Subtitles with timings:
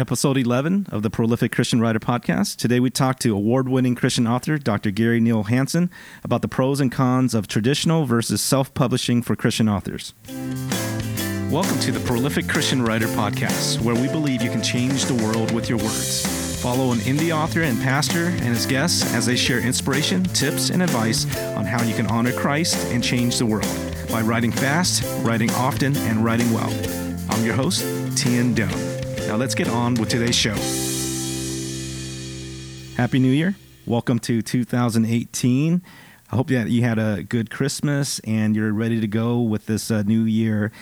[0.00, 2.56] episode 11 of the Prolific Christian Writer Podcast.
[2.56, 4.90] Today we talk to award winning Christian author Dr.
[4.90, 5.90] Gary Neal Hansen
[6.24, 10.14] about the pros and cons of traditional versus self publishing for Christian authors.
[11.50, 15.52] Welcome to the Prolific Christian Writer Podcast, where we believe you can change the world
[15.52, 16.24] with your words.
[16.62, 20.82] Follow an indie author and pastor and his guests as they share inspiration, tips, and
[20.82, 21.26] advice
[21.56, 23.68] on how you can honor Christ and change the world
[24.10, 26.72] by writing fast, writing often, and writing well.
[27.28, 27.84] I'm your host,
[28.16, 28.89] Tian Doan.
[29.30, 30.56] Now let's get on with today's show.
[32.96, 33.54] Happy New Year.
[33.86, 35.82] Welcome to 2018.
[36.32, 39.88] I hope that you had a good Christmas and you're ready to go with this
[39.88, 40.72] uh, new year.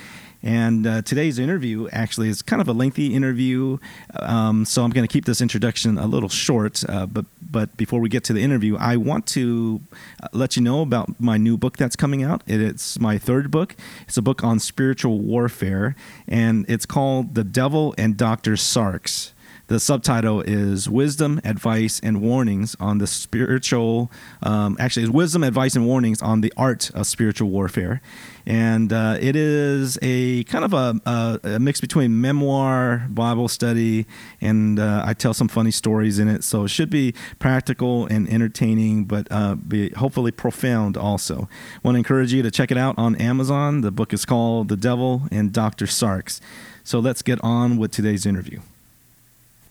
[0.42, 3.78] And uh, today's interview actually is kind of a lengthy interview,
[4.20, 6.88] um, so I'm going to keep this introduction a little short.
[6.88, 9.80] Uh, but but before we get to the interview, I want to
[10.22, 12.42] uh, let you know about my new book that's coming out.
[12.46, 13.74] It's my third book.
[14.06, 15.96] It's a book on spiritual warfare,
[16.28, 19.32] and it's called "The Devil and Doctor Sarx."
[19.68, 24.10] The subtitle is Wisdom, Advice, and Warnings on the Spiritual,
[24.42, 28.00] um, actually, it's Wisdom, Advice, and Warnings on the Art of Spiritual Warfare.
[28.46, 34.06] And uh, it is a kind of a, a, a, mix between memoir, Bible study,
[34.40, 36.44] and uh, I tell some funny stories in it.
[36.44, 41.46] So it should be practical and entertaining, but uh, be hopefully profound also.
[41.82, 43.82] want to encourage you to check it out on Amazon.
[43.82, 45.84] The book is called The Devil and Dr.
[45.84, 46.40] Sarx.
[46.84, 48.60] So let's get on with today's interview.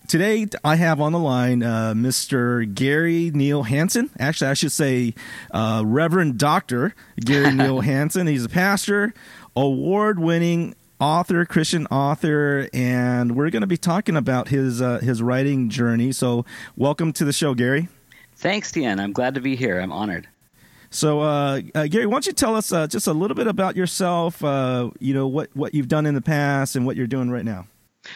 [0.08, 2.73] Today, I have on the line uh, Mr.
[2.73, 4.09] Gary Neal Hansen.
[4.17, 5.13] Actually, I should say
[5.52, 6.95] uh, Reverend Dr.
[7.19, 8.25] Gary Neal Hansen.
[8.25, 9.13] He's a pastor,
[9.53, 15.22] award winning author, Christian author, and we're going to be talking about his, uh, his
[15.22, 16.13] writing journey.
[16.13, 16.45] So,
[16.78, 17.89] welcome to the show, Gary.
[18.38, 19.02] Thanks, Tian.
[19.02, 19.78] I'm glad to be here.
[19.78, 20.30] I'm honored.
[20.89, 23.75] So, uh, uh, Gary, why don't you tell us uh, just a little bit about
[23.75, 24.41] yourself?
[24.41, 27.44] Uh, you know what what you've done in the past and what you're doing right
[27.44, 27.67] now.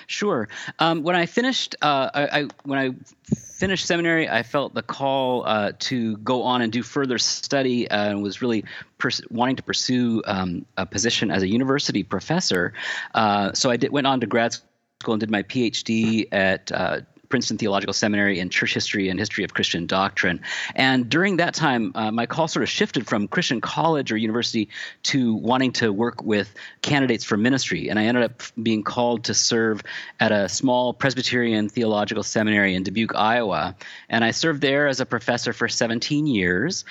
[0.07, 0.47] Sure.
[0.79, 2.91] Um, when I finished, uh, I, I, when I
[3.35, 8.09] finished seminary, I felt the call uh, to go on and do further study, uh,
[8.09, 8.65] and was really
[8.97, 12.73] pers- wanting to pursue um, a position as a university professor.
[13.13, 14.53] Uh, so I did, went on to grad
[15.01, 17.01] school and did my PhD at uh,
[17.31, 20.41] Princeton Theological Seminary in church history and history of Christian doctrine.
[20.75, 24.69] And during that time, uh, my call sort of shifted from Christian college or university
[25.03, 27.89] to wanting to work with candidates for ministry.
[27.89, 29.81] And I ended up being called to serve
[30.19, 33.75] at a small Presbyterian theological seminary in Dubuque, Iowa.
[34.09, 36.85] And I served there as a professor for 17 years.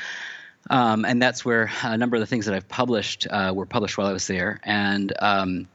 [0.68, 3.96] Um, and that's where a number of the things that I've published uh, were published
[3.96, 4.60] while I was there.
[4.64, 5.68] And um,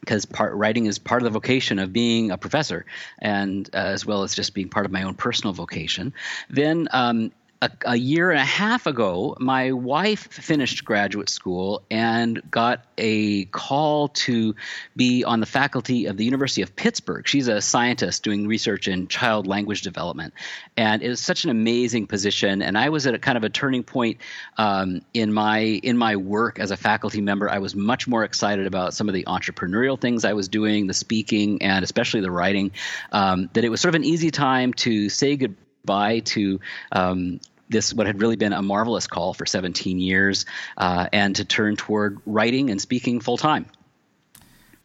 [0.00, 2.86] because part writing is part of the vocation of being a professor,
[3.18, 6.12] and uh, as well as just being part of my own personal vocation.
[6.48, 12.40] Then um, a, a, year and a half ago, my wife finished graduate school and
[12.50, 14.54] got a call to
[14.96, 17.28] be on the faculty of the University of Pittsburgh.
[17.28, 20.32] She's a scientist doing research in child language development,
[20.76, 22.62] and it was such an amazing position.
[22.62, 24.18] And I was at a kind of a turning point
[24.56, 27.50] um, in my in my work as a faculty member.
[27.50, 30.94] I was much more excited about some of the entrepreneurial things I was doing, the
[30.94, 32.70] speaking, and especially the writing.
[33.12, 36.60] Um, that it was sort of an easy time to say goodbye by to
[36.92, 40.44] um, this what had really been a marvelous call for 17 years
[40.76, 43.66] uh, and to turn toward writing and speaking full time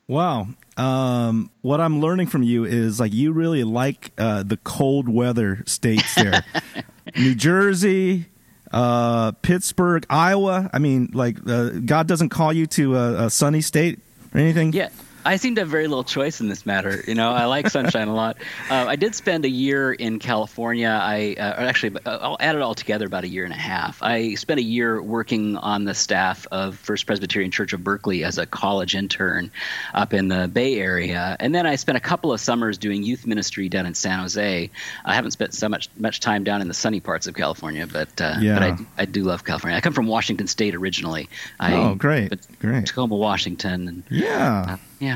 [0.08, 0.48] wow.
[0.78, 5.64] Um, what i'm learning from you is like you really like uh, the cold weather
[5.66, 6.44] states there.
[7.16, 8.26] New jersey
[8.72, 10.70] uh, pittsburgh iowa.
[10.74, 14.00] I mean like uh, god doesn't call you to a, a sunny state
[14.34, 14.74] or anything?
[14.74, 14.90] Yeah
[15.26, 17.04] I seem to have very little choice in this matter.
[17.08, 18.38] You know, I like sunshine a lot.
[18.70, 20.88] Uh, I did spend a year in California.
[20.90, 24.02] I uh, actually, uh, I'll add it all together about a year and a half.
[24.02, 28.38] I spent a year working on the staff of First Presbyterian Church of Berkeley as
[28.38, 29.52] a college intern
[29.94, 33.28] up in the Bay Area, and then I spent a couple of summers doing youth
[33.28, 34.70] ministry down in San Jose.
[35.06, 38.20] I haven't spent so much much time down in the sunny parts of California, but
[38.20, 38.60] uh, yeah.
[38.60, 39.78] but I, I do love California.
[39.78, 41.30] I come from Washington State originally.
[41.60, 42.88] I, oh, great, great.
[42.88, 43.88] Tacoma, Washington.
[43.88, 44.66] And, yeah.
[44.70, 45.15] Uh, yeah.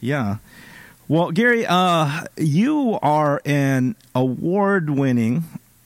[0.00, 0.38] Yeah.
[1.08, 5.44] Well, Gary, uh, you are an award-winning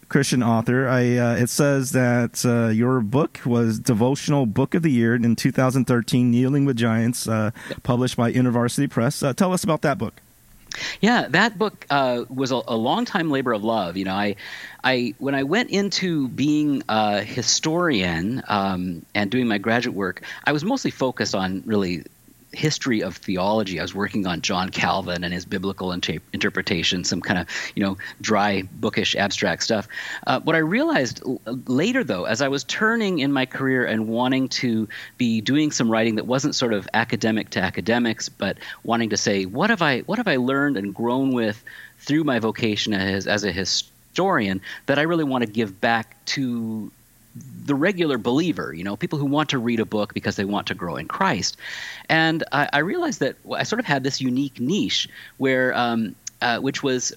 [0.09, 0.89] Christian author.
[0.89, 5.37] I, uh, it says that uh, your book was devotional book of the year in
[5.37, 7.51] 2013, "Kneeling with Giants," uh,
[7.83, 9.23] published by InterVarsity Press.
[9.23, 10.21] Uh, tell us about that book.
[11.01, 13.97] Yeah, that book uh, was a, a long time labor of love.
[13.97, 14.37] You know, I,
[14.83, 20.53] I when I went into being a historian um, and doing my graduate work, I
[20.53, 22.05] was mostly focused on really
[22.53, 23.79] history of theology.
[23.79, 27.83] I was working on John Calvin and his biblical inter- interpretation, some kind of you
[27.83, 29.89] know dry, bookish, abstract stuff.
[30.27, 34.09] Uh, what I realized l- later, though, as I was turning in my career and
[34.09, 39.11] wanting to be doing some writing that wasn't sort of academic to academics, but wanting
[39.11, 41.63] to say, what have I what have I learned and grown with
[41.99, 46.91] through my vocation as, as a historian that I really want to give back to
[47.35, 50.69] the regular believer, you know, people who want to read a book because they want
[50.69, 51.57] to grow in Christ.
[52.09, 56.59] And I, I realized that I sort of had this unique niche where, um, uh,
[56.59, 57.13] which was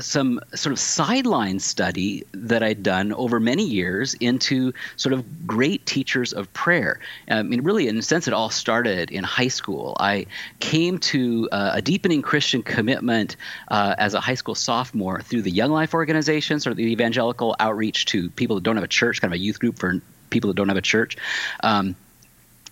[0.00, 5.84] some sort of sideline study that I'd done over many years into sort of great
[5.86, 7.00] teachers of prayer.
[7.28, 9.96] I mean, really, in a sense, it all started in high school.
[10.00, 10.26] I
[10.60, 13.36] came to uh, a deepening Christian commitment
[13.68, 17.54] uh, as a high school sophomore through the Young Life organization, sort of the evangelical
[17.60, 20.00] outreach to people that don't have a church, kind of a youth group for
[20.30, 21.16] people that don't have a church.
[21.62, 21.96] Um,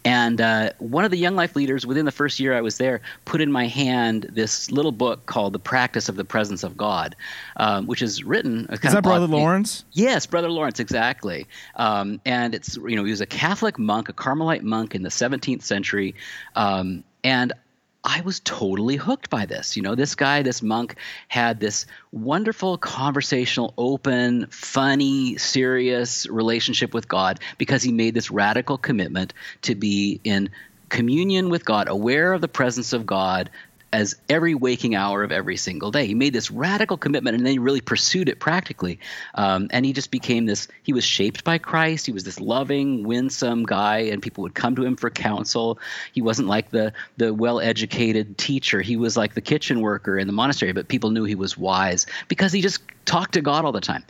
[0.04, 3.00] and uh, one of the Young Life leaders within the first year I was there
[3.24, 7.16] put in my hand this little book called The Practice of the Presence of God,
[7.56, 8.66] um, which is written.
[8.70, 9.84] Is that Brother Lawrence?
[9.92, 11.46] Yes, Brother Lawrence, exactly.
[11.76, 15.10] Um, and it's, you know, he was a Catholic monk, a Carmelite monk in the
[15.10, 16.14] 17th century.
[16.56, 17.52] Um, and
[18.02, 19.76] I was totally hooked by this.
[19.76, 20.96] You know, this guy, this monk,
[21.28, 28.78] had this wonderful conversational, open, funny, serious relationship with God because he made this radical
[28.78, 30.50] commitment to be in
[30.88, 33.50] communion with God, aware of the presence of God,
[33.92, 36.06] as every waking hour of every single day.
[36.06, 39.00] He made this radical commitment and then he really pursued it practically.
[39.34, 42.06] Um, and he just became this, he was shaped by Christ.
[42.06, 45.78] He was this loving, winsome guy, and people would come to him for counsel.
[46.12, 50.26] He wasn't like the, the well educated teacher, he was like the kitchen worker in
[50.26, 53.72] the monastery, but people knew he was wise because he just talked to God all
[53.72, 54.04] the time.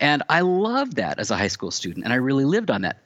[0.00, 2.98] And I loved that as a high school student, and I really lived on that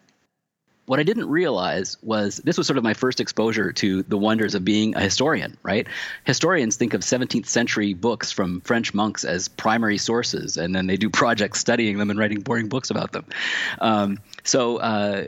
[0.87, 4.55] what I didn't realize was this was sort of my first exposure to the wonders
[4.55, 5.87] of being a historian, right?
[6.25, 10.97] Historians think of 17th century books from French monks as primary sources, and then they
[10.97, 13.25] do projects studying them and writing boring books about them.
[13.81, 15.27] Um, so, uh,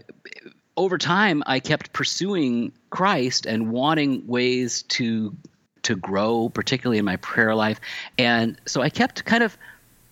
[0.77, 5.37] over time, I kept pursuing Christ and wanting ways to
[5.83, 7.81] to grow, particularly in my prayer life,
[8.17, 9.57] and so I kept kind of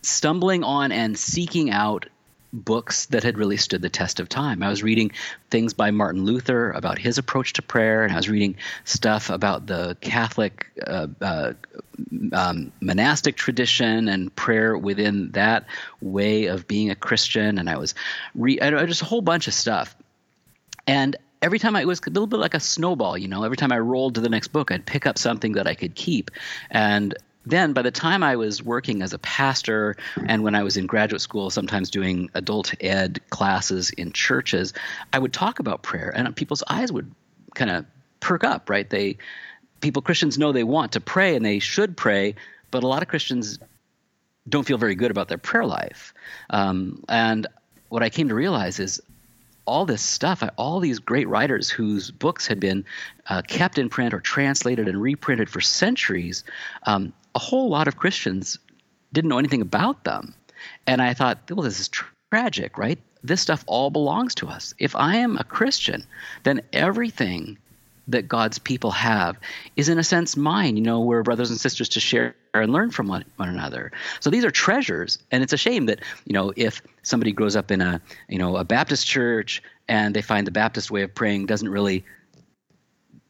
[0.03, 2.07] stumbling on and seeking out
[2.53, 4.63] books that had really stood the test of time.
[4.63, 5.13] I was reading
[5.51, 9.67] things by Martin Luther about his approach to prayer, and I was reading stuff about
[9.67, 11.53] the Catholic uh, uh,
[12.33, 15.67] um, monastic tradition and prayer within that
[16.01, 17.59] way of being a Christian.
[17.59, 17.95] And I was
[18.35, 19.97] re- I, just a whole bunch of stuff.
[20.87, 23.45] And every time I, it was a little bit like a snowball, you know.
[23.45, 25.95] Every time I rolled to the next book, I'd pick up something that I could
[25.95, 26.31] keep,
[26.71, 27.15] and
[27.47, 29.97] then by the time I was working as a pastor
[30.27, 34.73] and when I was in graduate school, sometimes doing adult ed classes in churches,
[35.13, 37.11] I would talk about prayer and people's eyes would
[37.55, 37.87] kind of
[38.21, 38.89] perk up, right?
[38.89, 39.19] They
[39.81, 42.35] people Christians know they want to pray and they should pray,
[42.71, 43.59] but a lot of Christians
[44.49, 46.13] don't feel very good about their prayer life.
[46.51, 47.47] Um, and
[47.89, 49.01] what I came to realize is
[49.65, 52.85] all this stuff, all these great writers whose books had been
[53.29, 56.45] uh, kept in print or translated and reprinted for centuries,
[56.85, 58.59] um, a whole lot of Christians
[59.13, 60.35] didn't know anything about them.
[60.87, 61.91] And I thought, well, this is
[62.31, 62.99] tragic, right?
[63.23, 64.75] This stuff all belongs to us.
[64.79, 66.07] If I am a Christian,
[66.45, 67.59] then everything
[68.09, 69.39] that God's people have
[69.77, 70.77] is in a sense mine.
[70.77, 73.93] You know, we're brothers and sisters to share and learn from one, one another.
[74.21, 77.71] So these are treasures, and it's a shame that you know if somebody grows up
[77.71, 81.47] in a you know a Baptist church and they find the Baptist way of praying
[81.47, 82.05] doesn't really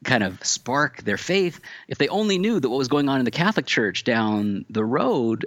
[0.05, 1.61] kind of spark their faith.
[1.89, 4.85] If they only knew that what was going on in the Catholic Church down the
[4.85, 5.47] road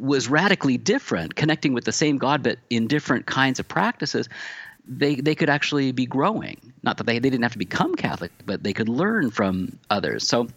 [0.00, 4.28] was radically different, connecting with the same God but in different kinds of practices,
[4.86, 6.72] they they could actually be growing.
[6.82, 10.26] Not that they, they didn't have to become Catholic, but they could learn from others.
[10.28, 10.48] So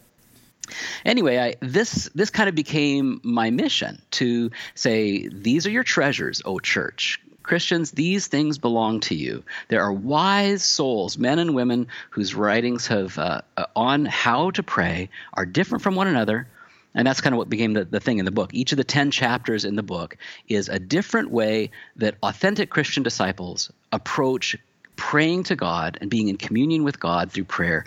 [1.05, 6.41] anyway, I, this this kind of became my mission to say these are your treasures,
[6.45, 7.21] O church.
[7.47, 9.43] Christians, these things belong to you.
[9.69, 14.63] There are wise souls, men and women, whose writings have uh, uh on how to
[14.63, 16.47] pray are different from one another,
[16.93, 18.53] and that's kind of what became the, the thing in the book.
[18.53, 23.03] Each of the 10 chapters in the book is a different way that authentic Christian
[23.03, 24.57] disciples approach
[24.95, 27.85] praying to God and being in communion with God through prayer.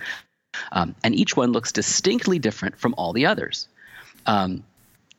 [0.72, 3.68] Um, and each one looks distinctly different from all the others.
[4.26, 4.64] Um,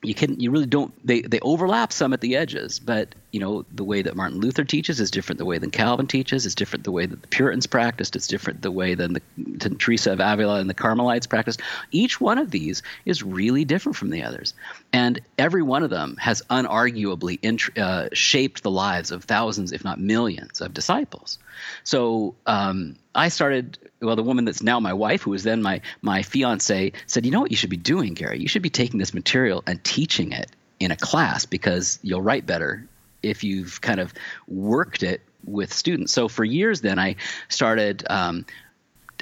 [0.03, 3.65] you can you really don't they they overlap some at the edges, but you know
[3.71, 6.45] the way that Martin Luther teaches is different the way than Calvin teaches.
[6.45, 8.15] It's different the way that the Puritans practiced.
[8.15, 11.61] It's different the way than the Teresa of Avila and the Carmelites practiced.
[11.91, 14.55] Each one of these is really different from the others,
[14.91, 17.37] and every one of them has unarguably
[17.77, 21.37] uh, shaped the lives of thousands, if not millions, of disciples.
[21.83, 23.77] So um, I started.
[24.01, 27.31] Well, the woman that's now my wife, who was then my my fiance, said, "You
[27.31, 28.39] know what you should be doing, Gary?
[28.39, 30.49] You should be taking this material and teaching it
[30.79, 32.87] in a class because you'll write better
[33.21, 34.13] if you've kind of
[34.47, 36.11] worked it with students.
[36.11, 37.17] So for years, then I
[37.49, 38.03] started.
[38.09, 38.45] Um,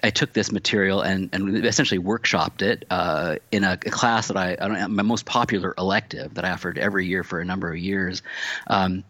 [0.01, 4.37] I took this material and, and essentially workshopped it uh, in a, a, class that
[4.37, 7.77] I, I my most popular elective that I offered every year for a number of
[7.77, 8.21] years.
[8.67, 9.03] Um,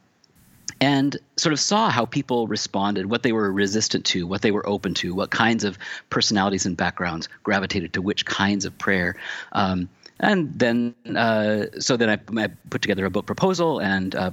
[0.82, 4.68] and sort of saw how people responded, what they were resistant to, what they were
[4.68, 5.78] open to, what kinds of
[6.10, 9.16] personalities and backgrounds gravitated to which kinds of prayer.
[9.52, 14.32] Um, and then uh, so then I, I, put together a book proposal and uh,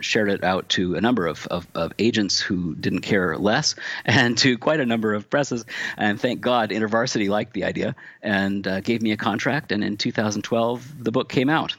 [0.00, 4.36] shared it out to a number of, of, of, agents who didn't care less and
[4.38, 5.64] to quite a number of presses.
[5.96, 9.70] And thank god intervarsity liked the idea and uh, gave me a contract.
[9.70, 11.76] And in 2012 the book came out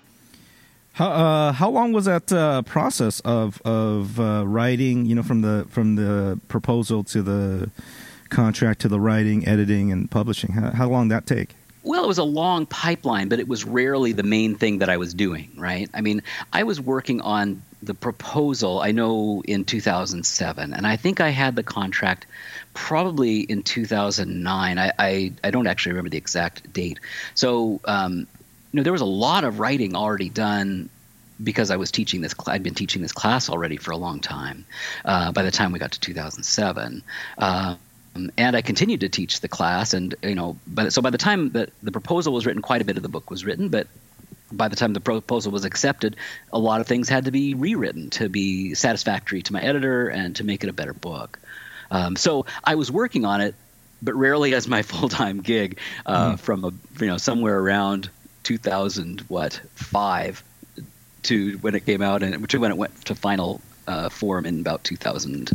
[0.93, 5.41] how uh, how long was that uh, process of of uh, writing you know from
[5.41, 7.69] the from the proposal to the
[8.29, 12.17] contract to the writing editing and publishing how, how long that take well, it was
[12.17, 15.89] a long pipeline, but it was rarely the main thing that I was doing, right?
[15.93, 16.23] I mean,
[16.53, 21.57] I was working on the proposal, I know, in 2007, and I think I had
[21.57, 22.25] the contract
[22.73, 24.79] probably in 2009.
[24.79, 27.01] I, I, I don't actually remember the exact date.
[27.35, 28.27] So, um,
[28.73, 30.89] you know, there was a lot of writing already done
[31.41, 34.65] because I was teaching this, I'd been teaching this class already for a long time.
[35.05, 37.03] Uh, by the time we got to 2007,
[37.37, 37.75] uh,
[38.15, 41.17] um, and I continued to teach the class, and you know, but so by the
[41.17, 43.87] time that the proposal was written, quite a bit of the book was written, but
[44.51, 46.15] by the time the proposal was accepted,
[46.51, 50.35] a lot of things had to be rewritten to be satisfactory to my editor and
[50.35, 51.39] to make it a better book.
[51.89, 53.55] Um, so I was working on it,
[54.01, 55.79] but rarely as my full time gig.
[56.05, 56.39] Uh, mm.
[56.39, 58.11] From a you know somewhere around
[58.43, 60.43] 2000 what five
[61.23, 64.59] to when it came out, and to when it went to final uh, form in
[64.59, 65.51] about 2000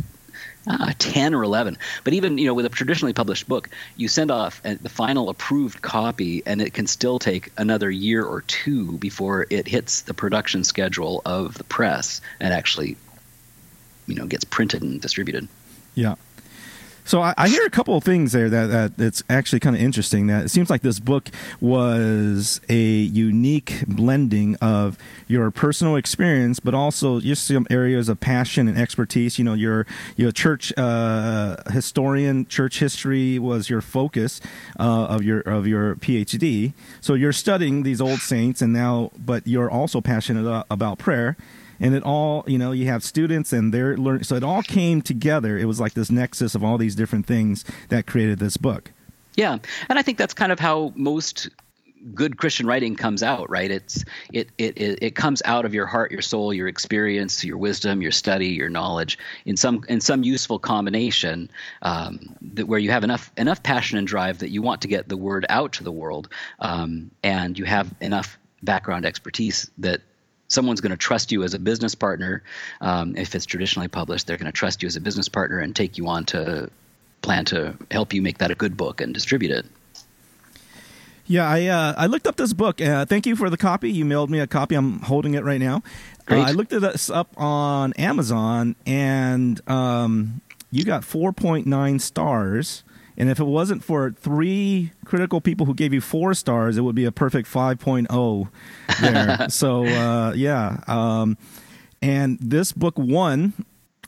[0.67, 4.29] uh, 10 or 11 but even you know with a traditionally published book you send
[4.29, 9.47] off the final approved copy and it can still take another year or two before
[9.49, 12.97] it hits the production schedule of the press and actually
[14.05, 15.47] you know gets printed and distributed.
[15.95, 16.15] Yeah
[17.09, 19.81] so I, I, hear a couple of things there that, that it's actually kind of
[19.81, 20.27] interesting.
[20.27, 24.95] That it seems like this book was a unique blending of
[25.27, 29.39] your personal experience, but also just some areas of passion and expertise.
[29.39, 29.87] You know, your
[30.17, 34.39] your church uh, historian, church history was your focus
[34.79, 36.73] uh, of your of your PhD.
[37.01, 41.37] So you're studying these old saints, and now, but you're also passionate about prayer
[41.79, 45.01] and it all you know you have students and they're learning so it all came
[45.01, 45.57] together.
[45.57, 48.91] It was like this nexus of all these different things that created this book.
[49.35, 49.57] Yeah.
[49.87, 51.49] And i think that's kind of how most
[52.13, 53.71] good christian writing comes out right?
[53.71, 57.57] It's it, it it it comes out of your heart your soul your experience your
[57.57, 62.91] wisdom your study your knowledge in some in some useful combination um, that where you
[62.91, 65.83] have enough enough passion and drive that you want to get the word out to
[65.83, 70.01] the world um, and you have enough background expertise that
[70.49, 72.43] someone's going to trust you as a business partner.
[72.81, 75.73] Um, if it's traditionally published, they're going to trust you as a business partner and
[75.73, 76.69] take you on to
[77.21, 79.65] plan to help you make that a good book and distribute it.
[81.27, 82.81] Yeah, I uh, I looked up this book.
[82.81, 83.91] Uh, thank you for the copy.
[83.91, 84.73] You mailed me a copy.
[84.73, 85.83] I'm holding it right now.
[86.27, 90.41] Uh, I looked this up on Amazon, and um,
[90.71, 92.83] you got 4.9 stars.
[93.19, 96.95] And if it wasn't for three critical people who gave you four stars, it would
[96.95, 98.49] be a perfect 5.0
[99.01, 99.49] there.
[99.49, 100.81] so, uh, yeah.
[100.87, 101.37] Um,
[102.01, 103.53] and this book won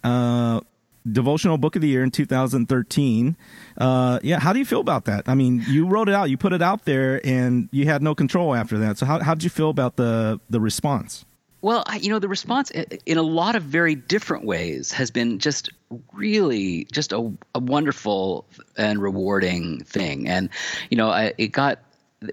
[0.01, 0.61] uh,
[1.09, 3.35] Devotional Book of the Year in 2013.
[3.77, 5.27] Uh, yeah, how do you feel about that?
[5.27, 8.15] I mean, you wrote it out, you put it out there, and you had no
[8.15, 8.97] control after that.
[8.97, 11.25] So, how, how did you feel about the, the response?
[11.61, 15.69] Well, you know, the response in a lot of very different ways has been just
[16.11, 18.45] really just a, a wonderful
[18.77, 20.27] and rewarding thing.
[20.27, 20.49] And,
[20.89, 21.79] you know, I, it got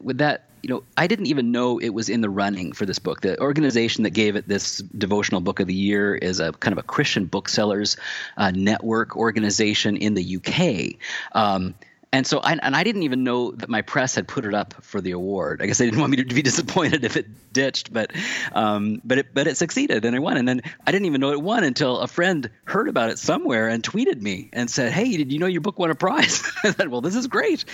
[0.01, 2.99] with that you know, I didn't even know it was in the running for this
[2.99, 3.21] book.
[3.21, 6.79] The organization that gave it this devotional book of the year is a kind of
[6.79, 7.97] a Christian booksellers
[8.37, 10.99] uh, network organization in the UK.
[11.33, 11.75] Um,
[12.13, 14.75] and so I, and I didn't even know that my press had put it up
[14.83, 15.61] for the award.
[15.63, 18.13] I guess they didn't want me to be disappointed if it ditched, but
[18.53, 20.37] um, but it but it succeeded and it won.
[20.37, 23.69] And then I didn't even know it won until a friend heard about it somewhere
[23.69, 26.73] and tweeted me and said, "Hey, did you know your book won a prize?" I
[26.73, 27.65] said, "Well, this is great."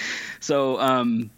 [0.40, 1.30] So um,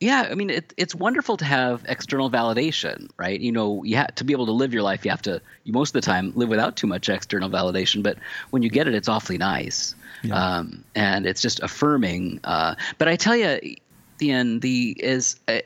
[0.00, 3.40] Yeah, I mean, it, it's wonderful to have external validation, right?
[3.40, 5.04] You know, you have to be able to live your life.
[5.04, 8.02] You have to, you most of the time, live without too much external validation.
[8.02, 8.18] But
[8.50, 10.58] when you get it, it's awfully nice, yeah.
[10.58, 12.40] um, and it's just affirming.
[12.44, 13.76] Uh, but I tell you,
[14.18, 15.60] Tian, the is uh,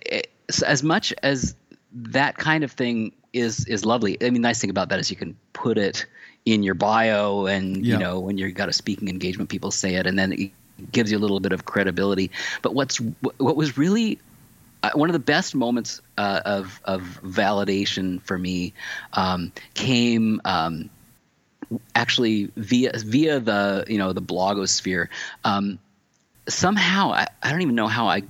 [0.66, 1.54] as much as
[1.92, 4.16] that kind of thing is is lovely.
[4.20, 6.06] I mean, the nice thing about that is you can put it
[6.44, 7.94] in your bio, and yeah.
[7.94, 10.50] you know, when you've got a speaking engagement, people say it, and then it
[10.92, 12.30] gives you a little bit of credibility.
[12.62, 14.18] But what's what was really
[14.82, 18.74] uh, one of the best moments uh, of of validation for me
[19.12, 20.90] um, came um,
[21.94, 25.08] actually via via the you know the blogosphere.
[25.44, 25.78] Um,
[26.48, 28.22] somehow I, I don't even know how I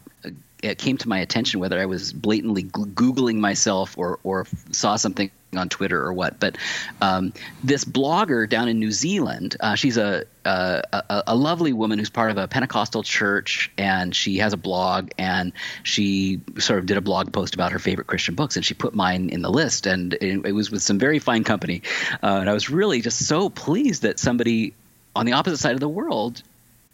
[0.63, 5.31] it came to my attention whether I was blatantly googling myself or or saw something
[5.57, 6.39] on Twitter or what.
[6.39, 6.59] But
[7.01, 7.33] um,
[7.65, 12.31] this blogger down in New Zealand, uh, she's a, a, a lovely woman who's part
[12.31, 15.53] of a Pentecostal church, and she has a blog, and
[15.83, 18.95] she sort of did a blog post about her favorite Christian books, and she put
[18.95, 21.83] mine in the list, and it, it was with some very fine company,
[22.23, 24.75] uh, and I was really just so pleased that somebody
[25.15, 26.43] on the opposite side of the world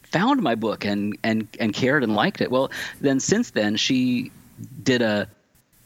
[0.04, 2.50] found my book and and and cared and liked it.
[2.50, 2.70] Well,
[3.00, 4.30] then since then she
[4.82, 5.28] did a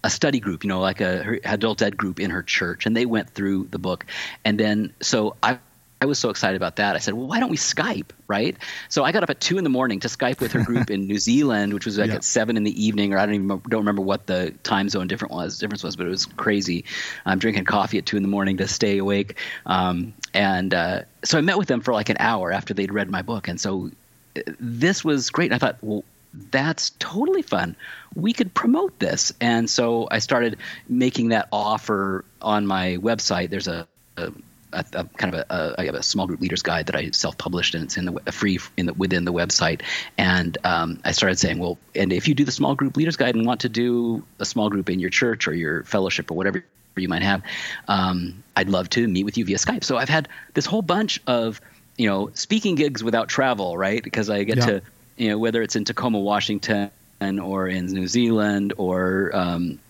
[0.05, 3.07] a study group, you know, like a adult ed group in her church, and they
[3.07, 4.07] went through the book.
[4.45, 5.59] And then, so I,
[6.01, 6.95] I was so excited about that.
[6.95, 8.57] I said, well, why don't we Skype, right?
[8.89, 11.07] So I got up at two in the morning to Skype with her group in
[11.07, 12.17] New Zealand, which was like yeah.
[12.17, 15.09] at seven in the evening, or I don't even don't remember what the time zone
[15.09, 16.85] different was difference was, but it was crazy.
[17.27, 19.37] I'm drinking coffee at two in the morning to stay awake,
[19.67, 23.11] um, and uh, so I met with them for like an hour after they'd read
[23.11, 23.91] my book, and so
[24.37, 25.53] uh, this was great.
[25.53, 26.05] I thought, well,
[26.51, 27.75] that's totally fun.
[28.15, 29.33] We could promote this.
[29.41, 33.51] And so I started making that offer on my website.
[33.51, 34.33] There's a, a,
[34.73, 37.75] a, a kind of a, I have a small group leaders guide that I self-published
[37.75, 39.83] and it's in the free in the, within the website.
[40.17, 43.35] And um, I started saying, well, and if you do the small group leaders guide
[43.35, 46.65] and want to do a small group in your church or your fellowship or whatever
[46.97, 47.43] you might have,
[47.87, 49.85] um, I'd love to meet with you via Skype.
[49.85, 51.61] So I've had this whole bunch of
[51.97, 54.03] you know speaking gigs without travel, right?
[54.03, 54.67] Because I get yeah.
[54.67, 54.83] to
[55.19, 59.81] you know, whether it's in Tacoma, Washington, or in New Zealand, or um,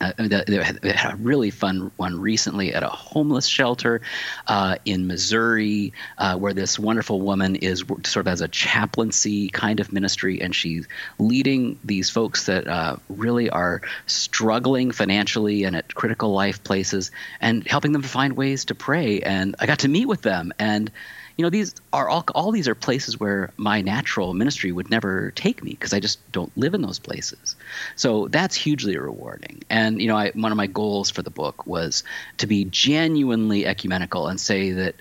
[0.00, 4.02] uh, they had a really fun one recently at a homeless shelter
[4.46, 9.80] uh, in Missouri, uh, where this wonderful woman is sort of as a chaplaincy kind
[9.80, 10.86] of ministry, and she's
[11.18, 17.10] leading these folks that uh, really are struggling financially and at critical life places,
[17.40, 19.20] and helping them to find ways to pray.
[19.20, 20.90] And I got to meet with them, and
[21.36, 25.32] you know these are all all these are places where my natural ministry would never
[25.32, 27.56] take me because I just don't live in those places.
[27.94, 29.62] So that's hugely rewarding.
[29.68, 32.04] And you know, I, one of my goals for the book was
[32.38, 34.94] to be genuinely ecumenical and say that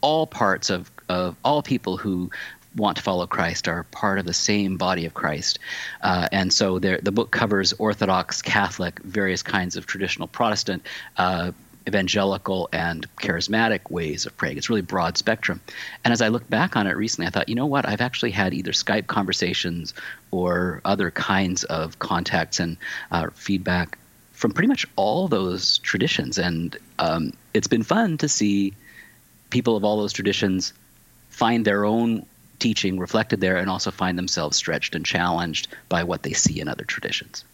[0.00, 2.30] all parts of of all people who
[2.76, 5.58] want to follow Christ are part of the same body of Christ.
[6.00, 10.82] Uh, and so the book covers Orthodox, Catholic, various kinds of traditional Protestant,
[11.16, 11.52] uh,
[11.86, 14.56] evangelical and charismatic ways of praying.
[14.56, 15.60] It's really broad spectrum.
[16.04, 17.86] And as I look back on it recently, I thought, you know what?
[17.86, 19.94] I've actually had either Skype conversations
[20.30, 22.76] or other kinds of contacts and
[23.10, 23.98] uh, feedback
[24.32, 26.38] from pretty much all those traditions.
[26.38, 28.74] And um, it's been fun to see
[29.50, 30.72] people of all those traditions
[31.28, 32.26] find their own
[32.58, 36.68] teaching reflected there and also find themselves stretched and challenged by what they see in
[36.68, 37.44] other traditions.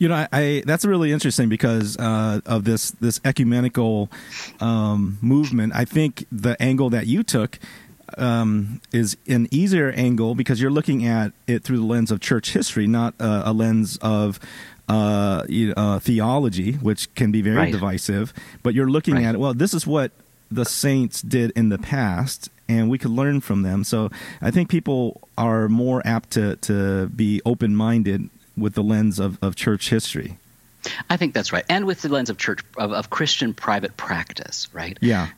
[0.00, 4.08] You know, I, I that's really interesting because uh, of this this ecumenical
[4.58, 5.74] um, movement.
[5.76, 7.58] I think the angle that you took
[8.16, 12.54] um, is an easier angle because you're looking at it through the lens of church
[12.54, 14.40] history, not uh, a lens of
[14.88, 15.44] uh,
[15.76, 17.72] uh, theology, which can be very right.
[17.72, 18.32] divisive.
[18.62, 19.26] But you're looking right.
[19.26, 20.12] at well, this is what
[20.50, 23.84] the saints did in the past, and we could learn from them.
[23.84, 24.10] So
[24.40, 28.30] I think people are more apt to to be open minded
[28.60, 30.38] with the lens of, of church history.
[31.10, 34.68] I think that's right, and with the lens of church of, of Christian private practice,
[34.72, 34.96] right?
[35.00, 35.28] Yeah.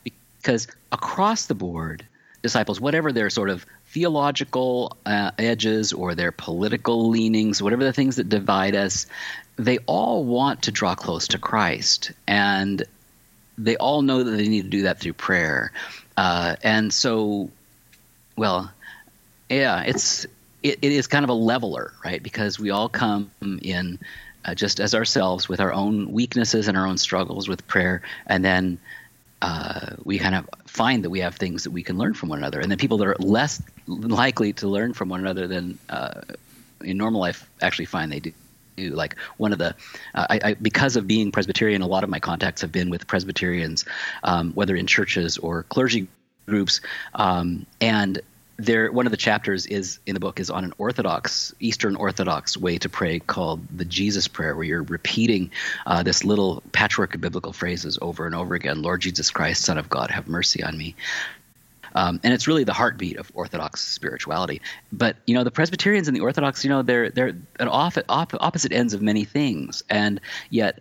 [0.41, 2.05] Because across the board,
[2.41, 8.15] disciples, whatever their sort of theological uh, edges or their political leanings, whatever the things
[8.15, 9.05] that divide us,
[9.57, 12.83] they all want to draw close to Christ, and
[13.57, 15.71] they all know that they need to do that through prayer.
[16.17, 17.49] Uh, and so,
[18.35, 18.71] well,
[19.49, 20.25] yeah, it's
[20.63, 22.23] it, it is kind of a leveler, right?
[22.23, 23.29] Because we all come
[23.61, 23.99] in
[24.45, 28.43] uh, just as ourselves with our own weaknesses and our own struggles with prayer, and
[28.43, 28.79] then
[29.41, 32.39] uh, we kind of find that we have things that we can learn from one
[32.39, 36.21] another, and then people that are less likely to learn from one another than uh,
[36.81, 38.31] in normal life actually find they do.
[38.75, 39.75] Like one of the,
[40.15, 43.05] uh, I, I, because of being Presbyterian, a lot of my contacts have been with
[43.05, 43.85] Presbyterians,
[44.23, 46.07] um, whether in churches or clergy
[46.47, 46.81] groups,
[47.13, 48.19] um, and
[48.65, 52.57] there one of the chapters is in the book is on an orthodox eastern orthodox
[52.57, 55.51] way to pray called the jesus prayer where you're repeating
[55.85, 58.81] uh, this little patchwork of biblical phrases over and over again.
[58.81, 60.95] Lord jesus christ son of god have mercy on me.
[61.95, 64.61] Um, and it's really the heartbeat of Orthodox spirituality.
[64.91, 68.33] But you know, the Presbyterians and the Orthodox, you know, they're they're at off, op-
[68.39, 70.79] opposite ends of many things, and yet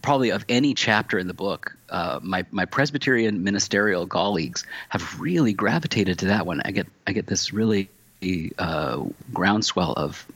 [0.00, 5.52] probably of any chapter in the book, uh, my my Presbyterian ministerial colleagues have really
[5.52, 6.62] gravitated to that one.
[6.64, 7.88] I get I get this really
[8.58, 10.26] uh, groundswell of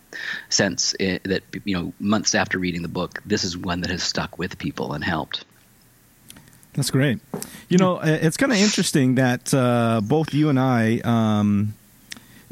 [0.48, 4.02] sense eh, that you know months after reading the book, this is one that has
[4.02, 5.44] stuck with people and helped.
[6.74, 7.20] That's great.
[7.70, 11.00] You know, it's kind of interesting that uh, both you and I.
[11.04, 11.74] Um,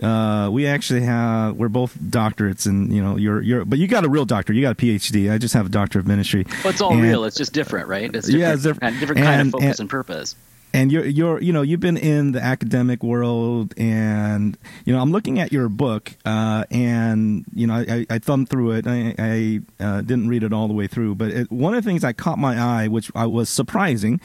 [0.02, 4.04] uh, we actually have we're both doctorates and you know you're you're but you got
[4.04, 6.44] a real doctor you got a phd i just have a doctor of ministry.
[6.64, 7.24] Well it's all and, real.
[7.24, 8.12] It's just different right?
[8.14, 9.20] It's different, yeah it's different, different.
[9.22, 10.36] kind and, of focus and, and purpose.
[10.72, 15.12] and you're you're you know you've been in the academic world and you know i'm
[15.12, 18.86] looking at your book uh, and you know i, I thumbed through it.
[18.86, 21.88] I, I uh, didn't read it all the way through but it, one of the
[21.88, 24.20] things that caught my eye which I was surprising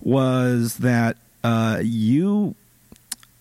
[0.00, 2.54] was that uh, you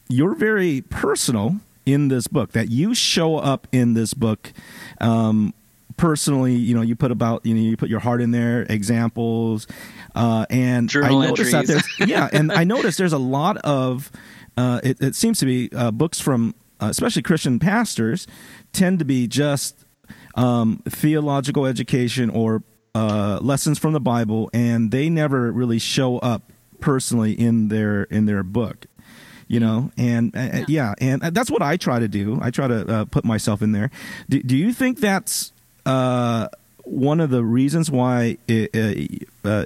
[0.08, 4.52] you're very personal in this book that you show up in this book
[5.02, 5.54] um,
[5.98, 9.67] personally you know you put about you know you put your heart in there examples
[10.15, 11.67] uh, and Journal i noticed entries.
[11.82, 14.12] that there's yeah and i noticed there's a lot of
[14.56, 18.28] uh, it, it, seems to be uh, books from uh, especially christian pastors
[18.72, 19.86] tend to be just
[20.36, 22.63] um, theological education or
[22.96, 28.26] uh, lessons from the bible and they never really show up personally in their in
[28.26, 28.88] their book
[29.48, 30.66] you know and uh, uh yeah.
[30.68, 30.94] yeah.
[31.00, 32.40] and that's what i try to do.
[32.42, 33.92] I try to uh, put myself in there.
[34.30, 35.52] Do, do you think that's
[35.86, 36.48] uh,
[36.84, 38.76] one of the reasons why it,
[39.46, 39.66] uh, uh,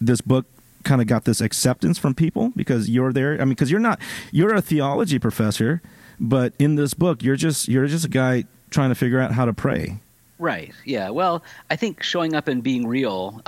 [0.00, 0.46] this book
[0.84, 2.52] kind of got this acceptance from people?
[2.56, 4.00] Because you're there i mean because you're not
[4.32, 5.82] you're a theology professor
[6.18, 9.44] but in this book you're just you're just a guy trying to figure out how
[9.44, 9.98] to pray.
[10.38, 10.72] Right.
[10.84, 11.10] Yeah.
[11.10, 13.42] Well i think showing up and being real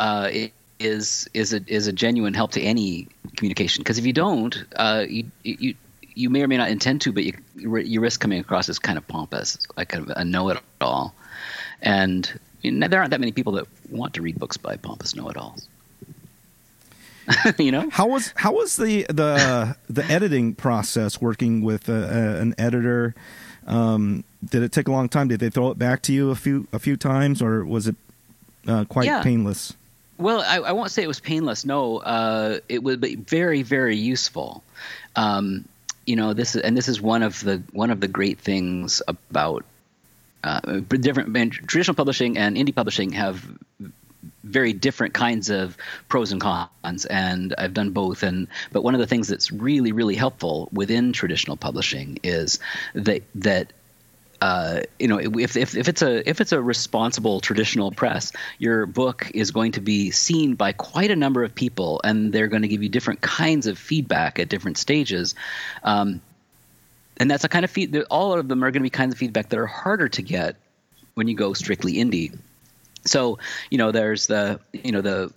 [0.80, 3.82] is is a is a genuine help to any communication.
[3.82, 5.74] Because if you don't, uh, you you
[6.14, 8.98] you may or may not intend to, but you you risk coming across as kind
[8.98, 11.14] of pompous, like kind of a know-it-all.
[11.82, 15.14] And you know, there aren't that many people that want to read books by pompous
[15.14, 15.68] know-it-alls.
[17.58, 22.40] you know how was how was the the the editing process working with a, a,
[22.40, 23.14] an editor?
[23.66, 25.28] Um, did it take a long time?
[25.28, 27.94] Did they throw it back to you a few a few times, or was it
[28.66, 29.22] uh, quite yeah.
[29.22, 29.76] painless?
[30.20, 31.64] Well, I, I, won't say it was painless.
[31.64, 34.62] No, uh, it would be very, very useful.
[35.16, 35.64] Um,
[36.06, 39.64] you know, this and this is one of the one of the great things about
[40.44, 43.46] uh, different traditional publishing and indie publishing have
[44.44, 45.76] very different kinds of
[46.08, 49.92] pros and cons and I've done both and but one of the things that's really
[49.92, 52.58] really helpful within traditional publishing is
[52.94, 53.72] that that
[54.40, 58.86] uh, you know, if, if, if it's a if it's a responsible traditional press, your
[58.86, 62.62] book is going to be seen by quite a number of people, and they're going
[62.62, 65.34] to give you different kinds of feedback at different stages.
[65.84, 66.22] Um,
[67.18, 67.94] and that's a kind of feed.
[68.10, 70.56] All of them are going to be kinds of feedback that are harder to get
[71.14, 72.36] when you go strictly indie.
[73.04, 73.38] So,
[73.70, 75.32] you know, there's the you know the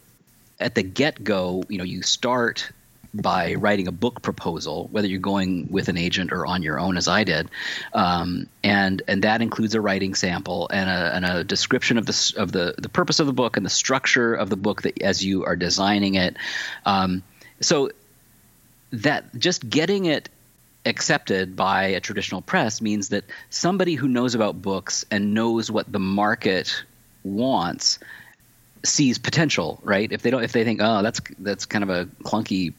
[0.62, 2.72] at the get go, you know, you start
[3.13, 6.97] by writing a book proposal, whether you're going with an agent or on your own,
[6.97, 7.49] as I did,
[7.93, 12.34] um, and and that includes a writing sample and a, and a description of the
[12.38, 15.23] of the the purpose of the book and the structure of the book that as
[15.23, 16.38] you are designing it.
[16.86, 17.23] Um,
[17.62, 17.91] so
[18.91, 20.30] that just getting it
[20.86, 25.91] accepted by a traditional press means that somebody who knows about books and knows what
[25.91, 26.84] the market
[27.23, 27.99] wants
[28.84, 30.12] sees potential, right?
[30.12, 32.73] If they don't, if they think, oh, that's that's kind of a clunky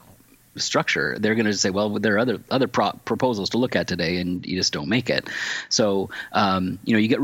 [0.57, 3.87] structure, they're going to say, well, there are other other pro- proposals to look at
[3.87, 5.29] today, and you just don't make it.
[5.69, 7.21] So um, you know, you get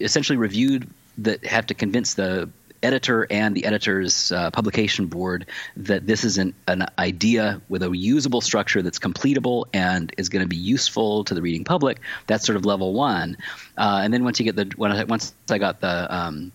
[0.00, 2.48] essentially reviewed that have to convince the
[2.84, 7.96] editor and the editor's uh, publication board that this is an, an idea with a
[7.96, 12.00] usable structure that's completable and is going to be useful to the reading public.
[12.26, 13.38] That's sort of level one.
[13.76, 16.52] Uh, and then once you get the when I, once I got the um,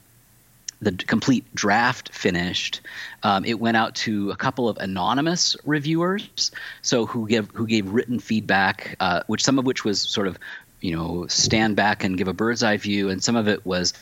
[0.82, 2.82] the complete draft finished,
[3.24, 7.90] um, it went out to a couple of anonymous reviewers, so who gave who gave
[7.90, 10.38] written feedback, uh, which some of which was sort of,
[10.82, 13.94] you know, stand back and give a bird's eye view, and some of it was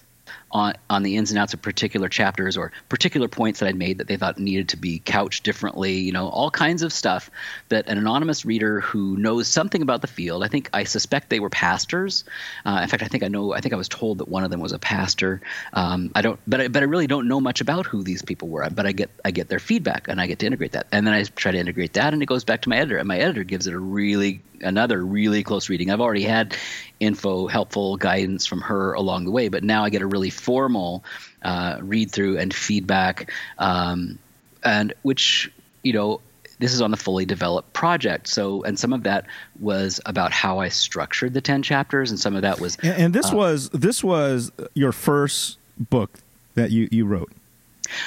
[0.51, 3.97] on on the ins and outs of particular chapters or particular points that I'd made
[3.97, 5.99] that they thought needed to be couched differently.
[5.99, 7.29] You know, all kinds of stuff
[7.69, 10.43] that an anonymous reader who knows something about the field.
[10.43, 12.23] I think I suspect they were pastors.
[12.65, 13.53] Uh, in fact, I think I know.
[13.53, 15.41] I think I was told that one of them was a pastor.
[15.73, 18.47] Um, I don't, but I, but I really don't know much about who these people
[18.47, 18.67] were.
[18.69, 21.13] But I get I get their feedback and I get to integrate that, and then
[21.13, 23.43] I try to integrate that, and it goes back to my editor, and my editor
[23.43, 25.91] gives it a really another really close reading.
[25.91, 26.55] I've already had
[26.99, 31.03] info, helpful guidance from her along the way, but now I get a really formal
[31.41, 34.19] uh, read through and feedback, um,
[34.63, 35.51] and which
[35.83, 36.21] you know
[36.59, 38.27] this is on the fully developed project.
[38.27, 39.25] So, and some of that
[39.59, 42.77] was about how I structured the ten chapters, and some of that was.
[42.77, 46.19] And, and this uh, was this was your first book
[46.55, 47.31] that you you wrote.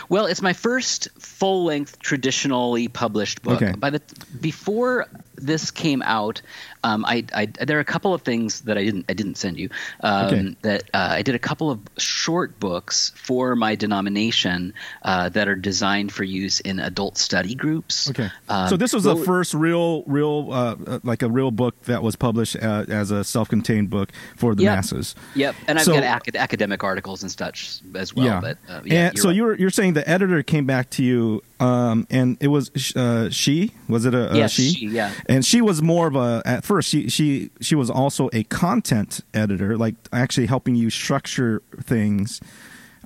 [0.09, 3.63] Well, it's my first full length traditionally published book.
[3.63, 3.73] Okay.
[3.73, 4.03] By the
[4.41, 5.07] before
[5.41, 6.43] this came out,
[6.85, 9.59] um, I, I, there are a couple of things that I didn't I didn't send
[9.59, 9.69] you.
[10.01, 10.57] Um, okay.
[10.63, 14.73] That uh, I did a couple of short books for my denomination
[15.03, 18.11] uh, that are designed for use in adult study groups.
[18.11, 18.31] Okay.
[18.49, 21.81] Um, so this was well, the first real, real, uh, uh, like a real book
[21.83, 24.77] that was published uh, as a self-contained book for the yep.
[24.77, 25.15] masses.
[25.35, 25.55] Yep.
[25.69, 28.27] And I've so, got ac- academic articles and such as well.
[28.27, 28.41] Yeah.
[28.41, 29.37] But uh, yeah, and so right.
[29.37, 33.73] you're you're saying the editor came back to you um, and it was uh, she
[33.89, 34.71] was it a, a yes, she?
[34.71, 34.87] she?
[34.87, 38.45] Yeah, and she was more of a at first she she she was also a
[38.45, 42.41] content editor, like actually helping you structure things.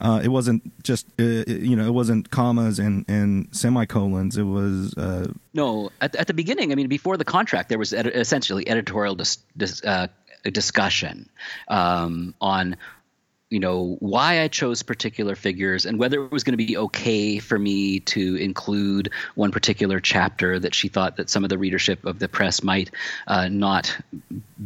[0.01, 4.37] Uh, it wasn't just uh, you know it wasn't commas and, and semicolons.
[4.37, 6.73] It was uh, no at, at the beginning.
[6.73, 10.09] I mean, before the contract, there was ed- essentially editorial dis- dis- uh,
[10.45, 11.29] discussion
[11.69, 12.77] um, on
[13.51, 17.39] you know why I chose particular figures and whether it was going to be okay
[17.39, 22.05] for me to include one particular chapter that she thought that some of the readership
[22.05, 22.91] of the press might
[23.27, 23.97] uh, not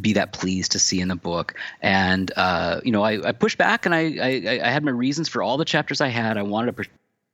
[0.01, 1.55] be that pleased to see in the book.
[1.83, 5.29] And uh, you know, I, I, pushed back and I, I, I had my reasons
[5.29, 6.37] for all the chapters I had.
[6.37, 6.85] I wanted a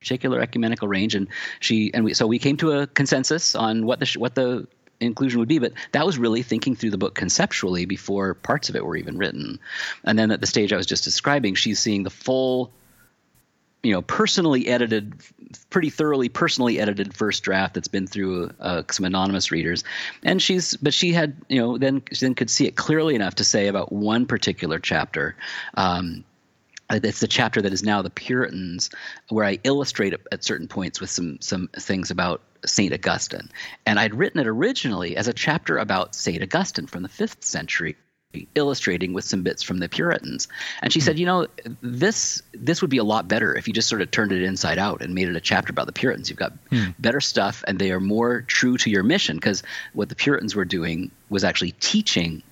[0.01, 1.27] particular ecumenical range, and
[1.59, 4.67] she and we so we came to a consensus on what the what the
[4.99, 5.59] inclusion would be.
[5.59, 9.17] But that was really thinking through the book conceptually before parts of it were even
[9.17, 9.59] written.
[10.03, 12.71] And then at the stage I was just describing, she's seeing the full,
[13.83, 15.13] you know, personally edited,
[15.69, 19.83] pretty thoroughly personally edited first draft that's been through uh, some anonymous readers.
[20.23, 23.43] And she's, but she had, you know, then then could see it clearly enough to
[23.43, 25.35] say about one particular chapter.
[25.75, 26.23] Um,
[26.89, 28.89] it's the chapter that is now the Puritans,
[29.29, 32.93] where I illustrate at certain points with some some things about St.
[32.93, 33.49] Augustine.
[33.85, 36.41] And I'd written it originally as a chapter about St.
[36.41, 37.95] Augustine from the fifth century
[38.53, 40.49] illustrating with some bits from the Puritans.
[40.81, 41.47] And she said, you know,
[41.81, 44.77] this this would be a lot better if you just sort of turned it inside
[44.77, 46.29] out and made it a chapter about the Puritans.
[46.29, 46.89] You've got hmm.
[46.99, 50.65] better stuff and they are more true to your mission because what the Puritans were
[50.65, 52.43] doing was actually teaching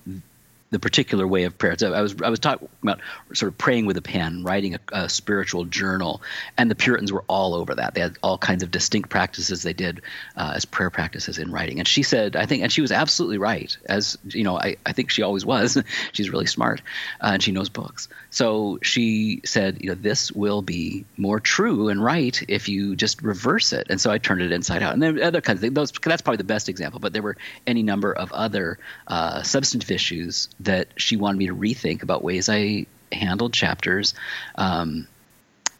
[0.74, 1.76] the particular way of prayer.
[1.78, 3.00] So I was I was talking about
[3.32, 6.20] sort of praying with a pen, writing a, a, spiritual journal,
[6.58, 7.94] and the Puritans were all over that.
[7.94, 10.02] They had all kinds of distinct practices they did
[10.36, 11.78] uh, as prayer practices in writing.
[11.78, 13.76] And she said, I think, and she was absolutely right.
[13.86, 15.80] As you know, I, I think she always was.
[16.12, 16.82] She's really smart,
[17.20, 18.08] uh, and she knows books.
[18.34, 23.22] So she said, you know, this will be more true and right if you just
[23.22, 23.86] reverse it.
[23.90, 24.92] And so I turned it inside out.
[24.92, 25.74] And then other kinds of things.
[25.74, 26.98] Those, that's probably the best example.
[26.98, 31.54] But there were any number of other uh, substantive issues that she wanted me to
[31.54, 34.14] rethink about ways I handled chapters.
[34.56, 35.06] Um,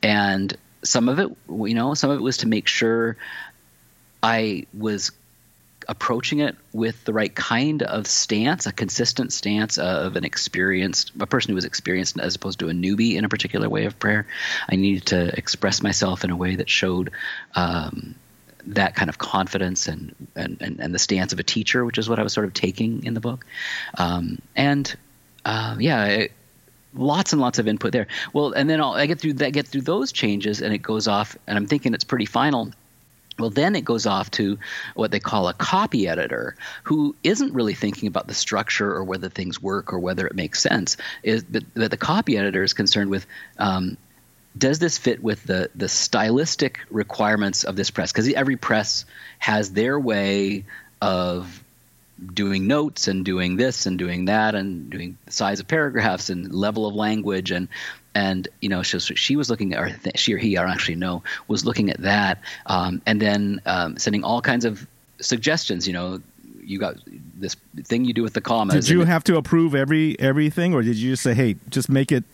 [0.00, 3.16] and some of it, you know, some of it was to make sure
[4.22, 5.10] I was
[5.88, 11.26] approaching it with the right kind of stance, a consistent stance of an experienced, a
[11.26, 14.26] person who was experienced as opposed to a newbie in a particular way of prayer.
[14.68, 17.10] I needed to express myself in a way that showed
[17.54, 18.14] um,
[18.66, 22.08] that kind of confidence and, and, and, and, the stance of a teacher, which is
[22.08, 23.44] what I was sort of taking in the book.
[23.98, 24.94] Um, and
[25.44, 26.32] uh, yeah, it,
[26.94, 28.06] lots and lots of input there.
[28.32, 31.08] Well, and then I'll, I get through that, get through those changes, and it goes
[31.08, 32.72] off, and I'm thinking it's pretty final.
[33.38, 34.58] Well, then it goes off to
[34.94, 39.28] what they call a copy editor, who isn't really thinking about the structure or whether
[39.28, 40.96] things work or whether it makes sense.
[41.22, 43.26] Is but, but the copy editor is concerned with
[43.58, 43.96] um,
[44.56, 48.12] does this fit with the the stylistic requirements of this press?
[48.12, 49.04] Because every press
[49.38, 50.64] has their way
[51.00, 51.63] of
[52.32, 56.86] doing notes and doing this and doing that and doing size of paragraphs and level
[56.86, 57.68] of language and
[58.14, 60.70] and you know she was, she was looking at or she or he I don't
[60.70, 64.86] actually know was looking at that um, and then um, sending all kinds of
[65.20, 66.20] suggestions you know
[66.62, 66.96] you got
[67.36, 70.82] this thing you do with the commas did you have to approve every everything or
[70.82, 72.24] did you just say hey just make it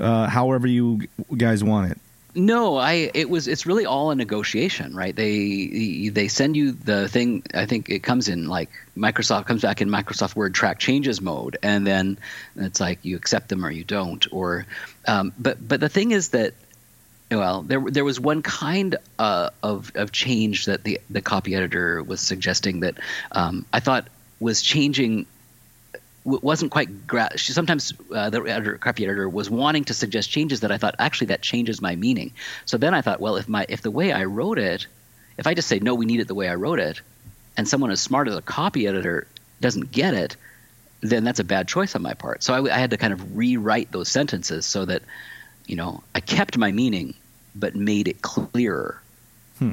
[0.00, 1.98] uh, however you guys want it
[2.36, 5.16] No, I it was it's really all a negotiation, right?
[5.16, 7.42] They they send you the thing.
[7.54, 11.56] I think it comes in like Microsoft comes back in Microsoft Word track changes mode,
[11.62, 12.18] and then
[12.54, 14.26] it's like you accept them or you don't.
[14.30, 14.66] Or,
[15.08, 16.52] um, but but the thing is that
[17.30, 22.02] well, there there was one kind uh, of of change that the the copy editor
[22.02, 22.98] was suggesting that
[23.32, 24.08] um, I thought
[24.40, 25.24] was changing
[26.26, 30.60] wasn't quite gra- she, sometimes uh, the editor, copy editor was wanting to suggest changes
[30.60, 32.32] that I thought actually that changes my meaning.
[32.64, 34.86] So then I thought, well, if my if the way I wrote it,
[35.38, 37.00] if I just say no, we need it the way I wrote it,
[37.56, 39.28] and someone as smart as a copy editor
[39.60, 40.36] doesn't get it,
[41.00, 42.42] then that's a bad choice on my part.
[42.42, 45.02] So I, I had to kind of rewrite those sentences so that
[45.66, 47.14] you know I kept my meaning
[47.54, 49.00] but made it clearer.
[49.58, 49.72] Hmm.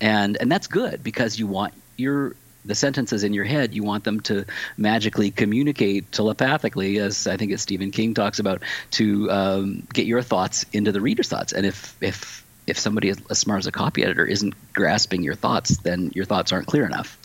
[0.00, 2.34] And and that's good because you want your
[2.66, 4.44] the sentences in your head, you want them to
[4.76, 10.22] magically communicate telepathically, as I think as Stephen King talks about, to um, get your
[10.22, 11.52] thoughts into the reader's thoughts.
[11.52, 15.78] And if if if somebody as smart as a copy editor isn't grasping your thoughts,
[15.78, 17.16] then your thoughts aren't clear enough.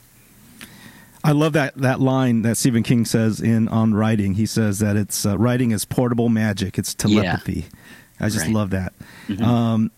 [1.23, 4.36] I love that that line that Stephen King says in on writing.
[4.36, 6.77] He says that it's uh, writing is portable magic.
[6.77, 7.54] It's telepathy.
[7.54, 8.25] Yeah.
[8.25, 8.54] I just right.
[8.54, 8.93] love that.
[9.27, 9.43] Mm-hmm.
[9.43, 9.91] Um,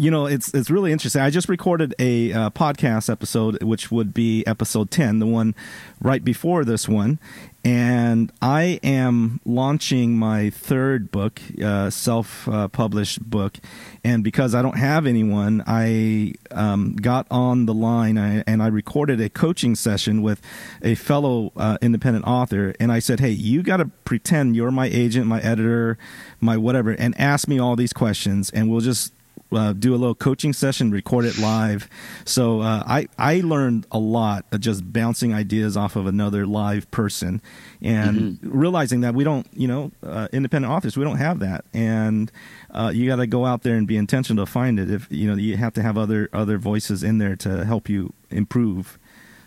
[0.00, 1.20] you know, it's it's really interesting.
[1.20, 5.54] I just recorded a uh, podcast episode, which would be episode ten, the one
[6.00, 7.18] right before this one,
[7.62, 13.58] and I am launching my third book, uh, self-published book,
[14.02, 19.20] and because I don't have anyone, I um, got on the line and I recorded
[19.20, 20.40] a coaching session with
[20.80, 24.86] a fellow uh, independent author, and I said, "Hey, you got to pretend you're my
[24.86, 25.98] agent, my editor,
[26.40, 29.12] my whatever, and ask me all these questions, and we'll just."
[29.52, 31.88] Uh, do a little coaching session, record it live.
[32.24, 36.90] So uh, I I learned a lot of just bouncing ideas off of another live
[36.90, 37.42] person,
[37.82, 38.58] and mm-hmm.
[38.58, 42.30] realizing that we don't, you know, uh, independent authors, we don't have that, and
[42.70, 44.90] uh, you got to go out there and be intentional to find it.
[44.90, 48.12] If you know, you have to have other other voices in there to help you
[48.30, 48.98] improve.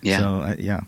[0.01, 0.19] Yeah.
[0.19, 0.81] So uh, yeah.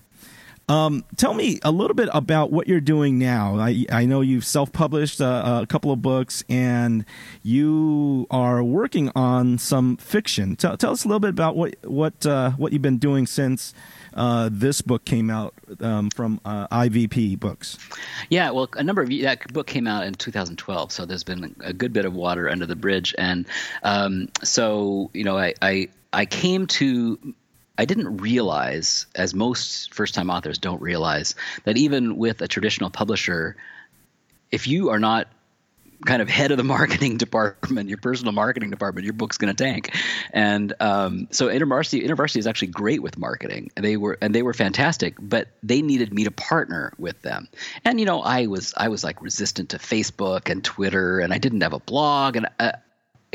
[0.67, 3.59] Um, tell me a little bit about what you're doing now.
[3.59, 7.05] I, I know you've self published a, a, couple of books and
[7.43, 10.55] you are working on some fiction.
[10.55, 13.73] Tell, tell us a little bit about what, what, uh, what you've been doing since
[14.15, 17.77] uh, this book came out um, from uh, IVP Books.
[18.29, 21.73] Yeah, well, a number of that book came out in 2012, so there's been a
[21.73, 23.45] good bit of water under the bridge, and
[23.83, 27.35] um, so you know, I, I I came to
[27.77, 32.89] I didn't realize, as most first time authors don't realize, that even with a traditional
[32.89, 33.55] publisher,
[34.51, 35.27] if you are not
[36.05, 39.63] kind of head of the marketing department, your personal marketing department, your book's going to
[39.63, 39.95] tank.
[40.31, 43.71] And um, so InterVarsity, InterVarsity is actually great with marketing.
[43.75, 47.47] They were and they were fantastic, but they needed me to partner with them.
[47.83, 51.37] And you know, I was I was like resistant to Facebook and Twitter, and I
[51.37, 52.73] didn't have a blog, and uh,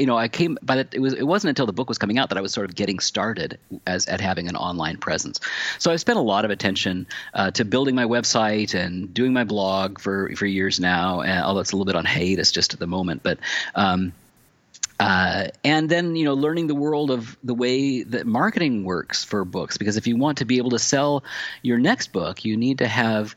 [0.00, 0.94] you know, I came by that.
[0.94, 2.74] It was it wasn't until the book was coming out that I was sort of
[2.74, 5.40] getting started as at having an online presence.
[5.78, 9.44] So I spent a lot of attention uh, to building my website and doing my
[9.44, 11.20] blog for for years now.
[11.20, 13.38] And, although it's a little bit on hiatus just at the moment, but.
[13.74, 14.12] Um,
[14.98, 19.46] uh, and then you know learning the world of the way that marketing works for
[19.46, 21.24] books because if you want to be able to sell
[21.62, 23.34] your next book you need to have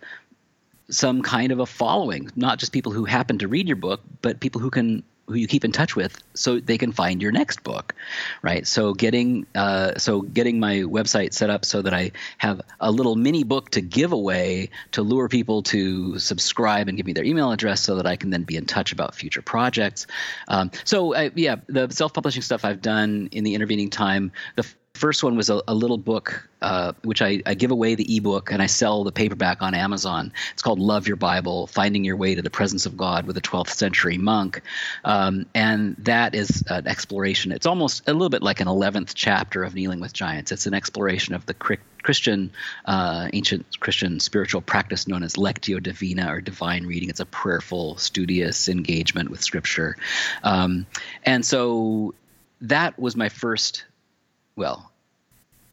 [0.89, 4.41] some kind of a following not just people who happen to read your book but
[4.41, 7.63] people who can who you keep in touch with so they can find your next
[7.63, 7.95] book
[8.41, 8.67] right?
[8.67, 13.15] So getting uh, so getting my website set up so that i have a little
[13.15, 17.51] mini book to give away to lure people to subscribe and give me their email
[17.51, 20.07] address so that i can then be in touch about future projects.
[20.47, 25.23] Um, so I, yeah the self-publishing stuff i've done in the intervening time the first
[25.23, 28.61] one was a, a little book uh, which I, I, give away the ebook and
[28.61, 30.31] I sell the paperback on Amazon.
[30.53, 33.41] It's called Love Your Bible Finding Your Way to the Presence of God with a
[33.41, 34.61] 12th Century Monk.
[35.03, 37.51] Um, and that is an exploration.
[37.51, 40.53] It's almost a little bit like an 11th chapter of Kneeling with Giants.
[40.53, 41.55] It's an exploration of the
[42.03, 42.51] Christian,
[42.85, 47.09] uh, ancient Christian spiritual practice known as Lectio Divina or divine reading.
[47.09, 49.97] It's a prayerful, studious engagement with Scripture.
[50.43, 50.85] Um,
[51.23, 52.13] and so
[52.61, 53.83] that was my first
[54.55, 54.91] well,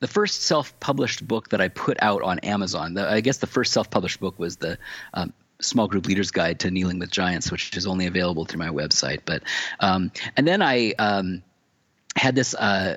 [0.01, 2.95] the first self-published book that I put out on Amazon.
[2.95, 4.79] The, I guess the first self-published book was the
[5.13, 8.69] um, Small Group Leaders Guide to Kneeling with Giants, which is only available through my
[8.69, 9.21] website.
[9.25, 9.43] But
[9.79, 11.43] um, and then I um,
[12.17, 12.97] had this uh,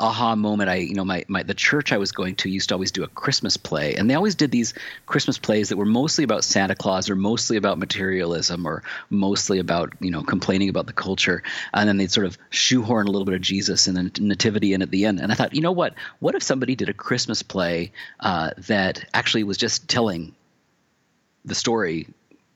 [0.00, 0.70] aha moment.
[0.70, 3.04] I you know my, my the church i was going to used to always do
[3.04, 4.72] a christmas play and they always did these
[5.06, 9.92] christmas plays that were mostly about santa claus or mostly about materialism or mostly about
[10.00, 11.42] you know complaining about the culture.
[11.74, 14.82] And then they'd sort of shoehorn a little bit of jesus and then nativity in
[14.82, 15.20] at the end.
[15.20, 15.94] And i thought you know what?
[16.20, 20.34] What if somebody did a christmas play uh, that actually was just telling
[21.44, 22.06] the story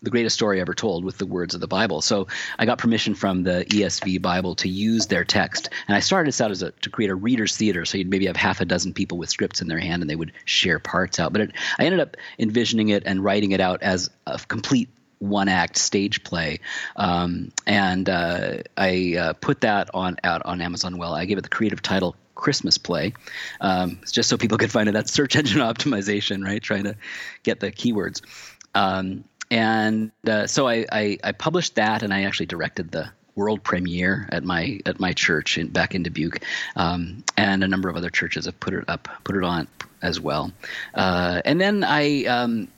[0.05, 2.01] the greatest story ever told with the words of the Bible.
[2.01, 6.29] So I got permission from the ESV Bible to use their text, and I started
[6.29, 7.85] this out as a, to create a reader's theater.
[7.85, 10.17] So you'd maybe have half a dozen people with scripts in their hand, and they
[10.17, 11.33] would share parts out.
[11.33, 14.89] But it, I ended up envisioning it and writing it out as a complete
[15.19, 16.61] one act stage play,
[16.97, 20.99] um, and uh, I uh, put that on out on Amazon.
[20.99, 23.15] Well, I gave it the creative title Christmas play,
[23.61, 24.93] um, just so people could find it.
[24.93, 26.63] That's search engine optimization, right?
[26.63, 26.97] Trying to
[27.43, 28.21] get the keywords.
[28.75, 33.63] Um, and uh, so I, I, I, published that, and I actually directed the world
[33.63, 36.41] premiere at my at my church in, back in Dubuque,
[36.77, 39.69] um, and a number of other churches have put it up, put it on
[40.03, 40.53] as well.
[40.95, 42.69] Uh, and then I um,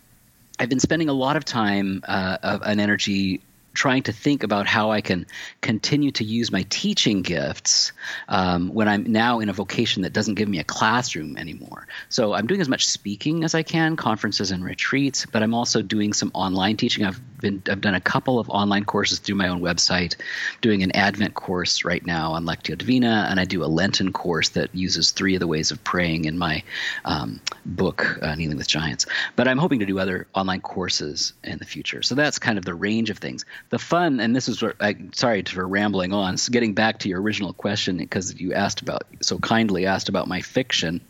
[0.59, 3.41] I've been spending a lot of time uh, and energy
[3.77, 5.27] trying to think about how I can
[5.61, 7.93] continue to use my teaching gifts
[8.29, 11.87] um, when I'm now in a vocation that doesn't give me a classroom anymore.
[12.09, 15.83] So I'm doing as much speaking as I can, conferences and retreats, but I'm also
[15.83, 17.05] doing some online teaching.
[17.05, 20.17] I've been I've done a couple of online courses through my own website,
[20.63, 24.51] doing an Advent course right now on Lectio Divina, and I do a Lenten course
[24.51, 26.63] that uses three of the ways of praying in my
[27.05, 29.07] um, book, uh, Kneeling with Giants.
[29.37, 32.03] But I'm hoping to do other online courses in the future.
[32.03, 34.97] So that's kind of the range of things the fun, and this is what I,
[35.13, 36.37] sorry for rambling on.
[36.37, 40.29] So getting back to your original question because you asked about so kindly asked about
[40.29, 41.01] my fiction.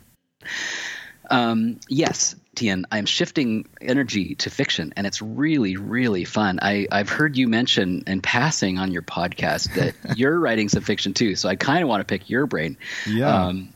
[1.29, 6.59] Um, yes, Tian, I'm shifting energy to fiction, and it's really, really fun.
[6.61, 11.13] I, I've heard you mention in passing on your podcast that you're writing some fiction
[11.13, 12.77] too, so I kind of want to pick your brain.
[13.05, 13.45] Yeah.
[13.45, 13.73] Um,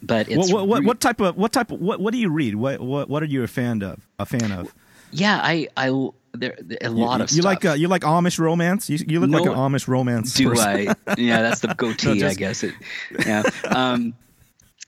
[0.00, 2.30] but it's what, what, re- what, type of what type of what what do you
[2.30, 2.54] read?
[2.54, 4.06] What what what are you a fan of?
[4.20, 4.72] A fan of?
[5.10, 5.90] Yeah, I I
[6.32, 7.44] there a lot you, of you stuff.
[7.44, 8.88] like uh, you like Amish romance.
[8.90, 10.34] You, you look no, like an Amish romance.
[10.34, 10.94] Do person.
[11.06, 11.14] I?
[11.18, 12.36] Yeah, that's the goatee, no, just...
[12.36, 12.62] I guess.
[12.64, 12.74] It,
[13.26, 13.42] yeah.
[13.64, 14.14] Um,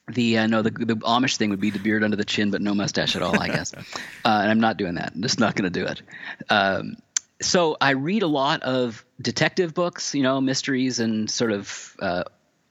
[0.08, 2.60] the uh, no the the Amish thing would be the beard under the chin, but
[2.60, 3.72] no mustache at all, I guess.
[3.74, 3.80] uh,
[4.24, 5.12] and I'm not doing that.
[5.14, 6.02] I'm just not going to do it.
[6.48, 6.96] Um,
[7.40, 12.24] so I read a lot of detective books, you know, mysteries and sort of uh,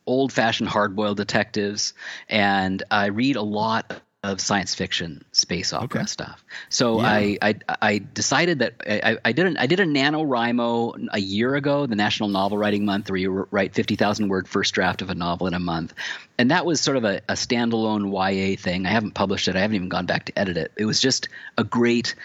[0.05, 1.93] old-fashioned hard-boiled detectives,
[2.27, 6.05] and I read a lot of science fiction space opera okay.
[6.05, 6.43] stuff.
[6.67, 7.07] So yeah.
[7.07, 11.55] I, I, I decided that I, I did an, I did a NaNoWriMo a year
[11.55, 15.09] ago, the National Novel Writing Month, where you write fifty thousand word first draft of
[15.09, 15.93] a novel in a month,
[16.37, 18.85] and that was sort of a, a standalone YA thing.
[18.85, 19.55] I haven't published it.
[19.55, 20.73] I haven't even gone back to edit it.
[20.75, 22.15] It was just a great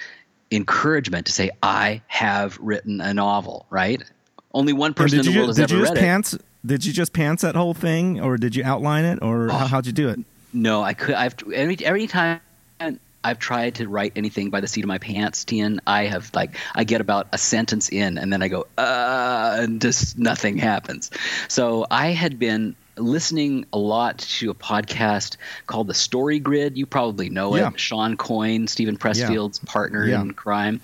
[0.51, 3.67] encouragement to say I have written a novel.
[3.71, 4.03] Right?
[4.53, 6.43] Only one person in the world has ever read pants, it.
[6.67, 9.55] Did you just pants that whole thing, or did you outline it, or oh.
[9.55, 10.19] how'd you do it?
[10.55, 11.17] No, I could.
[11.17, 12.41] I've every every time
[13.25, 16.57] I've tried to write anything by the seat of my pants, Tian, I have like
[16.75, 21.11] I get about a sentence in and then I go, uh, and just nothing happens.
[21.49, 25.37] So I had been listening a lot to a podcast
[25.67, 26.77] called The Story Grid.
[26.77, 27.69] You probably know yeah.
[27.69, 27.81] it.
[27.81, 29.73] Shawn Coyne, Steven Pressfield's yeah.
[29.73, 30.21] partner yeah.
[30.21, 30.81] in crime.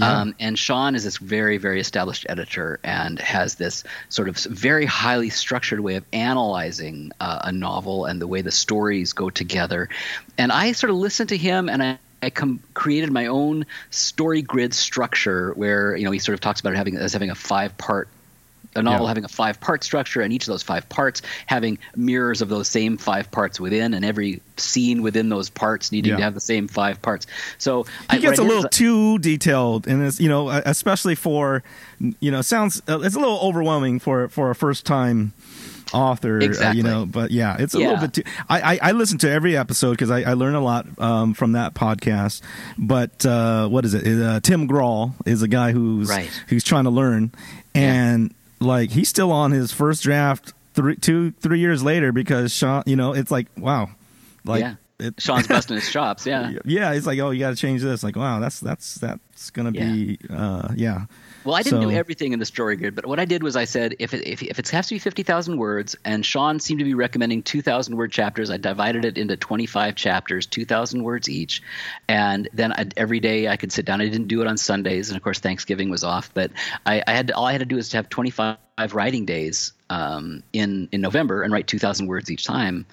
[0.00, 4.86] Um, and Shawn is this very, very established editor and has this sort of very
[4.86, 9.88] highly structured way of analyzing uh, a novel and the way the stories go together.
[10.36, 14.40] And I sort of listened to him and I I com- created my own story
[14.40, 17.34] grid structure where you know he sort of talks about it having as having a
[17.34, 18.08] five part
[18.74, 19.08] a novel yeah.
[19.08, 22.68] having a five part structure and each of those five parts having mirrors of those
[22.68, 26.16] same five parts within and every scene within those parts needing yeah.
[26.16, 27.26] to have the same five parts
[27.58, 31.62] so he I, gets a little too detailed and it's you know especially for
[32.20, 35.32] you know sounds uh, it's a little overwhelming for for a first time
[35.94, 36.66] author, exactly.
[36.66, 37.06] Uh, you know.
[37.06, 37.90] But yeah, it's a yeah.
[37.90, 38.22] little bit too.
[38.48, 41.52] I, I, I listen to every episode because I, I learn a lot um, from
[41.52, 42.42] that podcast.
[42.76, 44.22] But uh, what is it?
[44.22, 46.28] Uh, Tim Grahl is a guy who's right.
[46.48, 47.32] who's trying to learn,
[47.74, 48.34] and
[48.64, 52.96] like he's still on his first draft three, two, three years later because Shawn, you
[52.96, 53.90] know, it's like wow,
[54.44, 54.74] like yeah.
[54.98, 56.26] It, Shawn's busting his chops.
[56.26, 56.92] Yeah, yeah.
[56.92, 58.02] It's like oh, you got to change this.
[58.02, 59.92] Like wow, that's that's that's gonna yeah.
[59.92, 61.06] be uh, yeah.
[61.44, 63.54] Well, I didn't so, do everything in the story grid, but what I did was
[63.54, 66.78] I said if it, if, if it has to be 50,000 words, and Shawn seemed
[66.78, 71.62] to be recommending 2,000 word chapters, I divided it into 25 chapters, 2,000 words each.
[72.08, 74.00] And then I, every day I could sit down.
[74.00, 76.50] I didn't do it on Sundays, and of course Thanksgiving was off, but
[76.86, 78.56] I, I had all I had to do was to have 25
[78.92, 82.84] writing days um, in in November and write 2,000 words each time,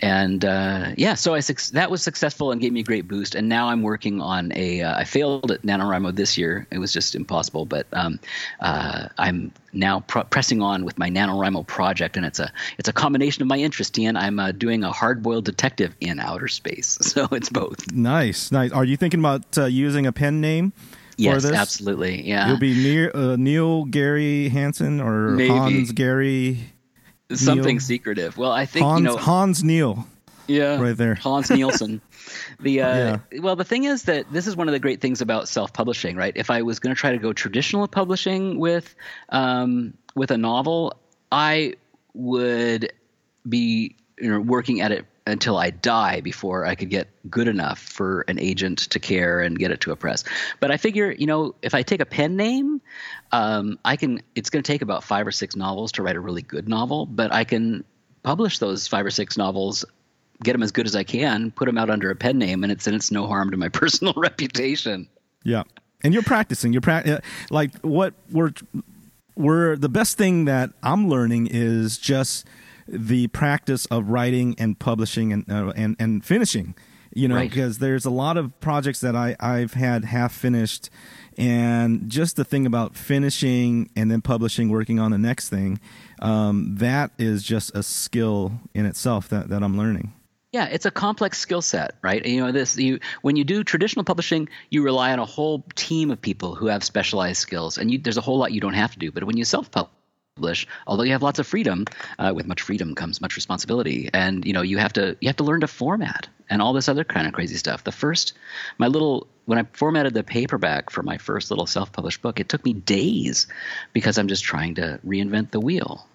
[0.00, 1.40] and uh, yeah, so I
[1.72, 3.36] that was successful and gave me a great boost.
[3.36, 4.82] And now I'm working on a.
[4.82, 7.64] Uh, I failed at NaNoWriMo this year; it was just impossible.
[7.64, 8.18] But um,
[8.58, 12.92] uh, I'm now pr- pressing on with my NaNoWriMo project, and it's a it's a
[12.92, 13.96] combination of my interest.
[13.98, 17.92] And I'm uh, doing a hard-boiled detective in outer space, so it's both.
[17.92, 18.72] Nice, nice.
[18.72, 20.72] Are you thinking about uh, using a pen name?
[21.18, 21.52] Yes, this?
[21.52, 22.26] absolutely.
[22.26, 25.48] Yeah, you'll be Neal, uh, Neal Gary Hansen or Maybe.
[25.48, 26.58] Hans Gary.
[27.32, 27.80] Something Neal.
[27.80, 28.38] secretive.
[28.38, 30.06] Well, I think Hans, you know Hans Neal.
[30.46, 32.00] Yeah, right there, Hans Nielsen.
[32.60, 33.40] the uh, yeah.
[33.40, 36.32] well, the thing is that this is one of the great things about self-publishing, right?
[36.36, 38.94] If I was going to try to go traditional publishing with
[39.30, 40.94] um, with a novel,
[41.32, 41.74] I
[42.14, 42.92] would
[43.48, 47.78] be you know working at it until I die before I could get good enough
[47.78, 50.24] for an agent to care and get it to a press.
[50.60, 52.80] But I figure, you know, if I take a pen name,
[53.32, 54.22] um, I can.
[54.34, 57.06] It's going to take about five or six novels to write a really good novel,
[57.06, 57.84] but I can
[58.22, 59.84] publish those five or six novels
[60.42, 62.72] get them as good as I can, put them out under a pen name, and
[62.72, 65.08] it's and it's no harm to my personal reputation.
[65.44, 65.64] Yeah,
[66.02, 66.72] and you're practicing.
[66.72, 67.20] You're pra- uh,
[67.50, 68.52] like what we're
[69.36, 72.46] we're the best thing that I'm learning is just
[72.88, 76.74] the practice of writing and publishing and uh, and and finishing.
[77.14, 77.50] You know, right.
[77.50, 80.90] because there's a lot of projects that I I've had half finished,
[81.36, 85.80] and just the thing about finishing and then publishing, working on the next thing,
[86.20, 90.12] um, that is just a skill in itself that that I'm learning.
[90.52, 92.24] Yeah, it's a complex skill set, right?
[92.24, 96.10] You know, this you when you do traditional publishing, you rely on a whole team
[96.10, 98.92] of people who have specialized skills, and you, there's a whole lot you don't have
[98.92, 99.12] to do.
[99.12, 99.92] But when you self-publish,
[100.86, 101.84] although you have lots of freedom,
[102.18, 105.36] uh, with much freedom comes much responsibility, and you know you have to you have
[105.36, 107.84] to learn to format and all this other kind of crazy stuff.
[107.84, 108.34] The first,
[108.78, 112.64] my little when I formatted the paperback for my first little self-published book, it took
[112.64, 113.46] me days
[113.92, 116.06] because I'm just trying to reinvent the wheel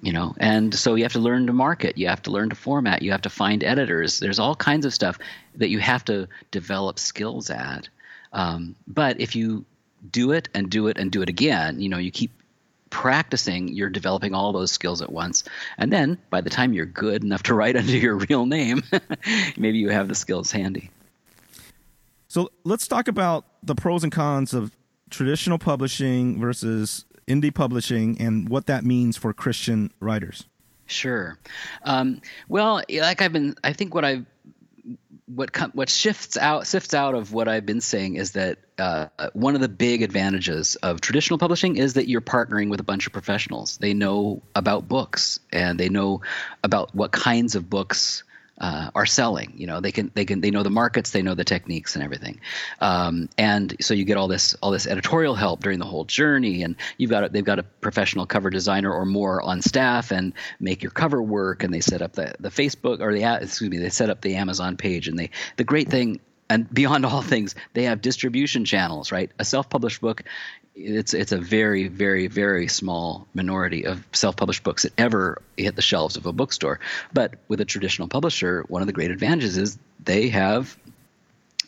[0.00, 0.32] you know?
[0.38, 1.98] And so you have to learn to market.
[1.98, 3.02] You have to learn to format.
[3.02, 4.20] You have to find editors.
[4.20, 5.18] There's all kinds of stuff
[5.56, 7.88] that you have to develop skills at.
[8.32, 9.64] Um, but if you
[10.10, 12.30] do it and do it and do it again you know you keep
[12.90, 15.44] practicing you're developing all those skills at once
[15.76, 18.82] and then by the time you're good enough to write under your real name
[19.56, 20.90] maybe you have the skills handy
[22.28, 24.76] so let's talk about the pros and cons of
[25.10, 30.46] traditional publishing versus indie publishing and what that means for Christian writers.
[30.86, 31.38] Sure.
[31.84, 34.24] Um, well, like I've been, I think what I've
[35.34, 39.54] what what shifts out sifts out of what I've been saying is that uh, one
[39.54, 43.12] of the big advantages of traditional publishing is that you're partnering with a bunch of
[43.12, 43.76] professionals.
[43.78, 46.22] They know about books and they know
[46.64, 48.22] about what kinds of books
[48.60, 49.54] uh, are selling.
[49.56, 52.04] You know, they can they can they know the markets, they know the techniques and
[52.04, 52.40] everything,
[52.80, 56.62] um, and so you get all this all this editorial help during the whole journey,
[56.62, 60.82] and you've got they've got a professional cover designer or more on staff and make
[60.82, 63.90] your cover work, and they set up the the Facebook or the excuse me they
[63.90, 66.20] set up the Amazon page, and they the great thing
[66.50, 69.30] and beyond all things, they have distribution channels, right?
[69.38, 70.24] A self-published book,
[70.74, 75.82] it's it's a very, very, very small minority of self-published books that ever hit the
[75.82, 76.80] shelves of a bookstore.
[77.12, 80.76] But with a traditional publisher, one of the great advantages is they have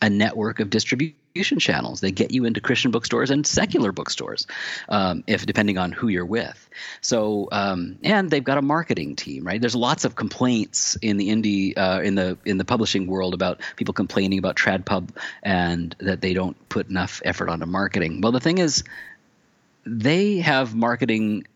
[0.01, 2.01] a network of distribution channels.
[2.01, 4.47] They get you into Christian bookstores and secular bookstores,
[4.89, 6.68] um, if depending on who you're with.
[7.01, 9.61] So, um, and they've got a marketing team, right?
[9.61, 13.61] There's lots of complaints in the indie, uh, in the in the publishing world about
[13.76, 15.11] people complaining about TradPub
[15.43, 18.20] and that they don't put enough effort onto marketing.
[18.20, 18.85] Well, the thing is,
[19.87, 21.47] they have marketing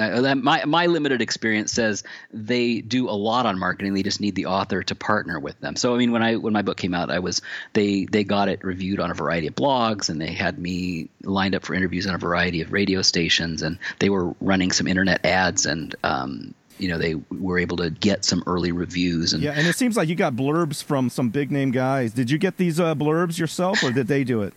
[0.00, 3.94] uh, my my limited experience says they do a lot on marketing.
[3.94, 5.76] They just need the author to partner with them.
[5.76, 7.42] So I mean, when I when my book came out, I was
[7.72, 11.54] they they got it reviewed on a variety of blogs, and they had me lined
[11.54, 15.24] up for interviews on a variety of radio stations, and they were running some internet
[15.24, 19.32] ads, and um, you know they were able to get some early reviews.
[19.32, 22.12] And yeah, and it seems like you got blurbs from some big name guys.
[22.12, 24.54] Did you get these uh, blurbs yourself, or did they do it?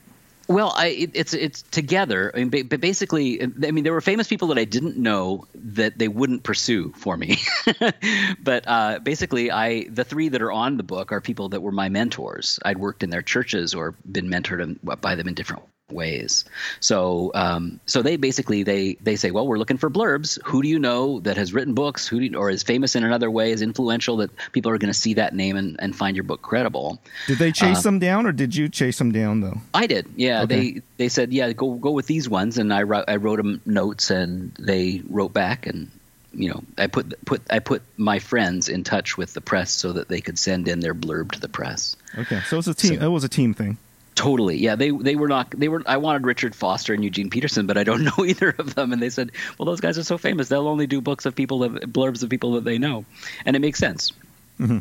[0.54, 2.32] Well, I, it, it's it's together.
[2.36, 5.98] I mean, but basically, I mean, there were famous people that I didn't know that
[5.98, 7.40] they wouldn't pursue for me.
[8.40, 11.72] but uh, basically, I the three that are on the book are people that were
[11.72, 12.60] my mentors.
[12.64, 16.46] I'd worked in their churches or been mentored by them in different ways.
[16.80, 20.40] So um, so they basically they they say, well, we're looking for blurbs.
[20.46, 22.08] Who do you know that has written books?
[22.08, 25.00] Who you, or is famous in another way, is influential that people are going to
[25.00, 27.00] see that name and, and find your book credible?
[27.28, 29.62] Did they chase uh, them down, or did you chase them down though?
[29.74, 30.08] I did.
[30.16, 30.56] Yeah, okay.
[30.56, 33.62] they they said, yeah, go go with these ones, and I wrote I wrote them
[33.66, 35.92] notes, and they wrote back and.
[36.36, 39.94] You know, I put put I put my friends in touch with the press so
[39.94, 41.96] that they could send in their blurb to the press.
[42.18, 43.00] Okay, so it's a team.
[43.00, 43.78] So, it was a team thing.
[44.16, 44.58] Totally.
[44.58, 47.78] Yeah, they they were not they were I wanted Richard Foster and Eugene Peterson, but
[47.78, 50.50] I don't know either of them and they said, "Well, those guys are so famous.
[50.50, 53.06] They'll only do books of people that blurbs of people that they know."
[53.46, 54.12] And it makes sense.
[54.60, 54.80] Mm-hmm.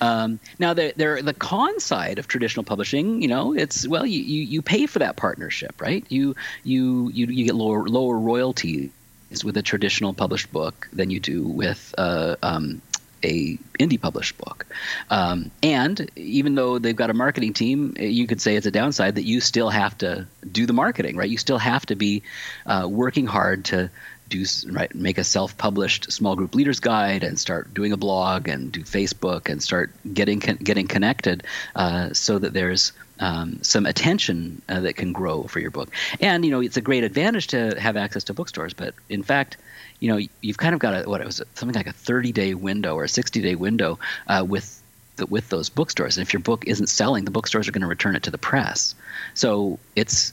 [0.00, 4.20] Um, now, the, the, the con side of traditional publishing, you know, it's well, you,
[4.22, 6.04] you, you pay for that partnership, right?
[6.08, 8.90] You you you, you get lower lower royalties
[9.44, 12.82] with a traditional published book than you do with uh, um,
[13.22, 14.66] a indie published book.
[15.10, 19.16] Um, and even though they've got a marketing team, you could say it's a downside
[19.16, 21.28] that you still have to do the marketing, right?
[21.28, 22.22] You still have to be
[22.66, 23.90] uh, working hard to
[24.30, 28.70] do right make a self-published small group leaders guide and start doing a blog and
[28.70, 31.42] do Facebook and start getting getting connected
[31.74, 35.90] uh, so that there's um, some attention uh, that can grow for your book.
[36.20, 38.72] And you know, it's a great advantage to have access to bookstores.
[38.72, 39.56] But in fact,
[40.00, 42.54] you know, you've kind of got a what it was something like a 30 day
[42.54, 44.82] window or a 60 day window uh, with
[45.16, 46.16] the, with those bookstores.
[46.16, 48.38] And if your book isn't selling, the bookstores are going to return it to the
[48.38, 48.94] press.
[49.34, 50.32] So it's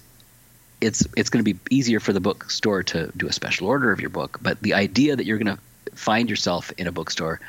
[0.80, 4.00] it's it's going to be easier for the bookstore to do a special order of
[4.00, 4.40] your book.
[4.42, 5.62] But the idea that you're going to
[5.96, 7.40] find yourself in a bookstore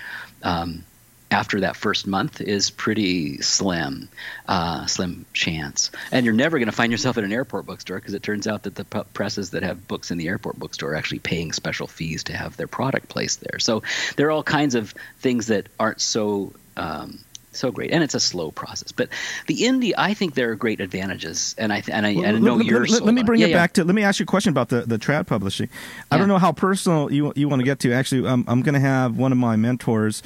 [0.42, 0.84] um,
[1.30, 4.08] after that first month is pretty slim,
[4.46, 5.90] uh, slim chance.
[6.10, 8.62] And you're never going to find yourself at an airport bookstore because it turns out
[8.62, 11.86] that the p- presses that have books in the airport bookstore are actually paying special
[11.86, 13.58] fees to have their product placed there.
[13.58, 13.82] So
[14.16, 17.18] there are all kinds of things that aren't so um,
[17.58, 18.92] so great, and it's a slow process.
[18.92, 19.08] But
[19.46, 22.40] the indie, I think there are great advantages, and I and I, well, and I
[22.40, 22.86] know let, you're.
[22.86, 23.84] Let, let me bring yeah, it back to.
[23.84, 25.68] Let me ask you a question about the the trad publishing.
[26.10, 26.18] I yeah.
[26.18, 27.92] don't know how personal you you want to get to.
[27.92, 30.22] Actually, um, I'm going to have one of my mentors.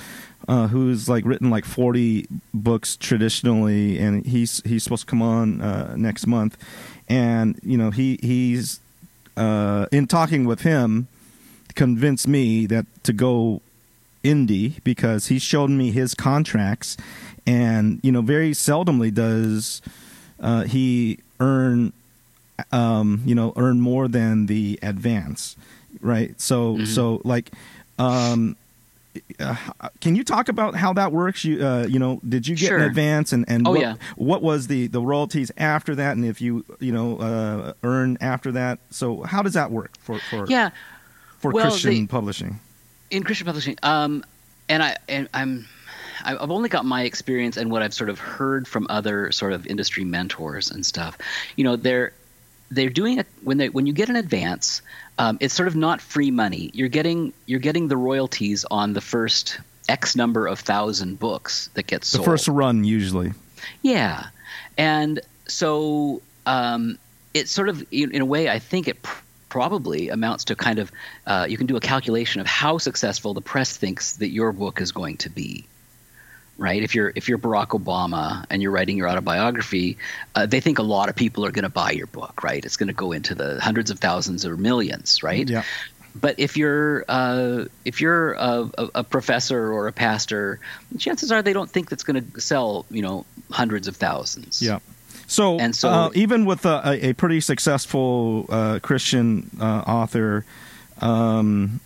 [0.49, 5.61] Uh, who's like written like 40 books traditionally, and he's he's supposed to come on
[5.61, 6.57] uh, next month,
[7.09, 8.81] and you know he he's
[9.37, 11.07] uh, in talking with him,
[11.75, 13.61] convinced me that to go
[14.23, 16.97] indie because he showed me his contracts,
[17.47, 19.83] and you know, very seldomly does
[20.41, 21.93] uh, he earn,
[22.71, 25.57] um, you know, earn more than the advance,
[26.01, 26.41] right?
[26.41, 26.85] So, mm-hmm.
[26.87, 27.51] so like.
[27.99, 28.57] Um,
[29.39, 29.57] uh,
[30.01, 31.45] can you talk about how that works?
[31.45, 32.79] You, uh, you know, did you get sure.
[32.79, 33.95] an advance, and, and oh, what, yeah.
[34.17, 38.53] what was the, the royalties after that, and if you you know uh, earn after
[38.53, 38.79] that?
[38.91, 40.71] So how does that work for for yeah
[41.39, 42.61] for well, Christian publishing?
[43.11, 44.25] in Christian publishing, um,
[44.69, 45.69] and I and I'm
[46.25, 49.67] I've only got my experience and what I've sort of heard from other sort of
[49.67, 51.19] industry mentors and stuff.
[51.57, 52.13] You know, they're
[52.71, 54.83] they're doing it when they when you get an advance,
[55.19, 56.71] um, it's sort of not free money.
[56.73, 61.87] You're getting you're getting the royalties on the first X number of thousand books that
[61.87, 62.25] get sold.
[62.25, 63.33] The first run usually.
[63.83, 64.27] Yeah,
[64.77, 66.99] and so um,
[67.35, 68.99] it's sort of in a way I think it
[69.49, 70.91] probably amounts to kind of
[71.27, 74.81] uh, you can do a calculation of how successful the press thinks that your book
[74.81, 75.67] is going to be
[76.59, 79.97] right if you're if you're barack obama and you're writing your autobiography
[80.35, 82.77] uh, they think a lot of people are going to buy your book right it's
[82.77, 85.65] going to go into the hundreds of thousands or millions right yeah
[86.15, 90.61] but if you're uh, if you're a, a, professor or a pastor,
[90.99, 94.61] chances are they don't think that's going to sell you know hundreds of thousands.
[94.61, 94.81] Yeah.
[95.27, 100.45] So, and so uh, even with a, a pretty successful uh, Christian uh, author,
[101.01, 101.81] um,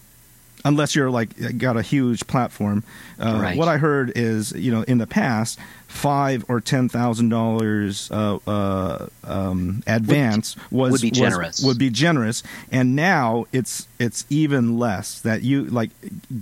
[0.66, 2.84] unless you're like got a huge platform,
[3.18, 3.56] uh, right.
[3.56, 8.38] what I heard is you know in the past five or ten thousand dollars uh,
[8.46, 11.58] uh, um, advance would, was would be generous.
[11.58, 15.20] Was, would be generous, and now it's it's even less.
[15.20, 15.90] That you like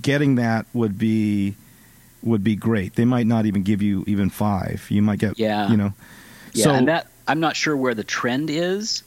[0.02, 1.54] getting that would be
[2.22, 2.94] would be great.
[2.94, 4.86] They might not even give you even five.
[4.88, 5.70] You might get yeah.
[5.70, 5.92] you know
[6.54, 9.02] yeah, so, and that I'm not sure where the trend is.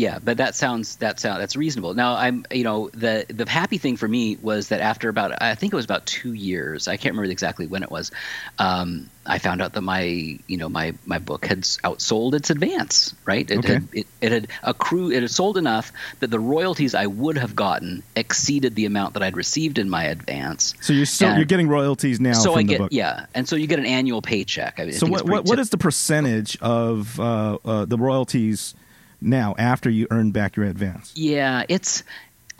[0.00, 1.92] Yeah, but that sounds that sound that's reasonable.
[1.92, 5.54] Now I'm you know the the happy thing for me was that after about I
[5.54, 8.10] think it was about two years I can't remember exactly when it was,
[8.58, 13.14] um, I found out that my you know my my book had outsold its advance.
[13.26, 13.74] Right, it okay.
[13.74, 17.54] had it, it had accrued it had sold enough that the royalties I would have
[17.54, 20.72] gotten exceeded the amount that I'd received in my advance.
[20.80, 22.32] So you're still and you're getting royalties now.
[22.32, 22.88] So I get book.
[22.90, 24.80] yeah, and so you get an annual paycheck.
[24.80, 28.74] I so what what, what is the percentage of uh, uh, the royalties?
[29.20, 31.12] Now after you earn back your advance?
[31.16, 32.02] Yeah, it's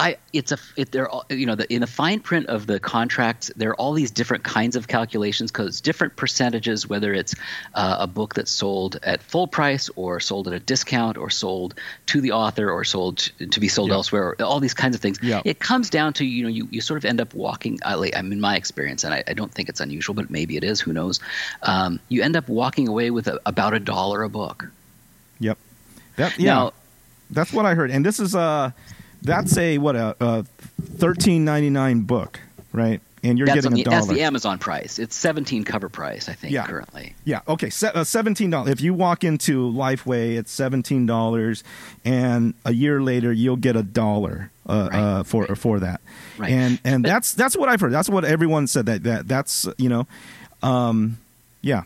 [0.01, 3.53] I, it's a it, all, you know the, in the fine print of the contract
[3.57, 7.35] there are all these different kinds of calculations because different percentages whether it's
[7.75, 11.75] uh, a book that's sold at full price or sold at a discount or sold
[12.07, 13.97] to the author or sold to, to be sold yep.
[13.97, 15.43] elsewhere or all these kinds of things yep.
[15.45, 18.33] it comes down to you know you, you sort of end up walking like, I'm
[18.33, 20.95] in my experience and I, I, don't think it's unusual but maybe it is who
[20.95, 21.21] knows
[21.63, 24.71] um, you end up walking away with a, about a dollar a book
[25.39, 25.59] yep
[26.21, 26.73] that, yeah now,
[27.31, 28.71] that's what I heard and this is a uh,
[29.23, 30.45] that's a what a, a
[30.97, 32.41] thirteen ninety nine book,
[32.73, 33.01] right?
[33.23, 33.97] And you're that's getting the, a dollar.
[33.97, 34.99] That's the Amazon price.
[34.99, 36.67] It's seventeen cover price, I think, yeah.
[36.67, 37.15] currently.
[37.25, 37.41] Yeah.
[37.47, 37.69] Okay.
[37.69, 38.71] Se- uh, seventeen dollars.
[38.71, 41.63] If you walk into Lifeway, it's seventeen dollars,
[42.05, 44.99] and a year later you'll get a dollar uh, right.
[44.99, 45.59] uh, for right.
[45.59, 46.01] for that.
[46.39, 46.51] Right.
[46.51, 47.93] And and but, that's that's what I've heard.
[47.93, 48.87] That's what everyone said.
[48.87, 50.07] That that that's you know,
[50.63, 51.19] um,
[51.61, 51.83] yeah.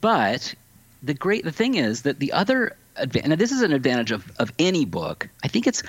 [0.00, 0.54] But
[1.00, 2.76] the great the thing is that the other
[3.24, 5.28] now this is an advantage of, of any book.
[5.42, 5.82] I think it's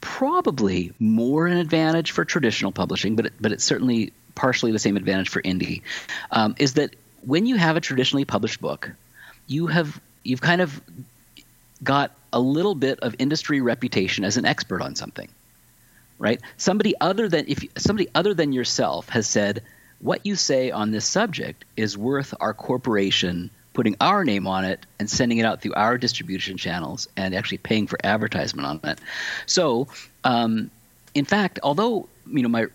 [0.00, 4.96] probably more an advantage for traditional publishing, but it, but it's certainly partially the same
[4.96, 5.82] advantage for indie.
[6.30, 8.90] Um, is that when you have a traditionally published book,
[9.46, 10.80] you have you've kind of
[11.82, 15.28] got a little bit of industry reputation as an expert on something
[16.18, 16.40] right?
[16.56, 19.62] Somebody other than if somebody other than yourself has said
[20.00, 24.86] what you say on this subject is worth our corporation putting our name on it
[24.98, 28.98] and sending it out through our distribution channels and actually paying for advertisement on it.
[29.44, 29.88] So,
[30.22, 30.70] um,
[31.14, 32.66] in fact, although you know my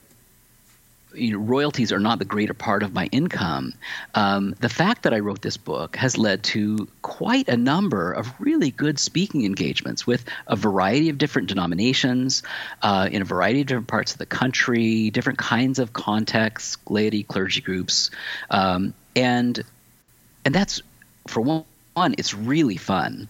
[1.14, 3.74] you know, royalties are not the greater part of my income.
[4.14, 8.32] Um, the fact that I wrote this book has led to quite a number of
[8.40, 12.44] really good speaking engagements with a variety of different denominations
[12.82, 17.24] uh, in a variety of different parts of the country, different kinds of contexts, laity,
[17.24, 18.12] clergy groups,
[18.50, 19.64] um, and
[20.46, 20.82] and that's
[21.28, 23.28] for one, one, it's really fun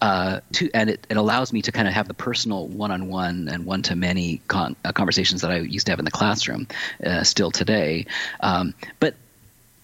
[0.00, 3.64] uh, to, and it, it allows me to kind of have the personal one-on-one and
[3.64, 6.66] one-to-many con- uh, conversations that I used to have in the classroom,
[7.04, 8.06] uh, still today.
[8.40, 9.14] Um, but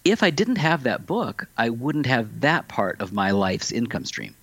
[0.05, 4.05] if I didn't have that book, I wouldn't have that part of my life's income
[4.05, 4.35] stream.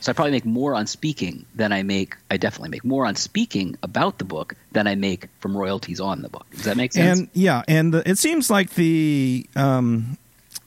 [0.00, 2.16] So I probably make more on speaking than I make.
[2.28, 6.22] I definitely make more on speaking about the book than I make from royalties on
[6.22, 6.44] the book.
[6.50, 7.20] Does that make sense?
[7.20, 10.18] And yeah, and the, it seems like the um,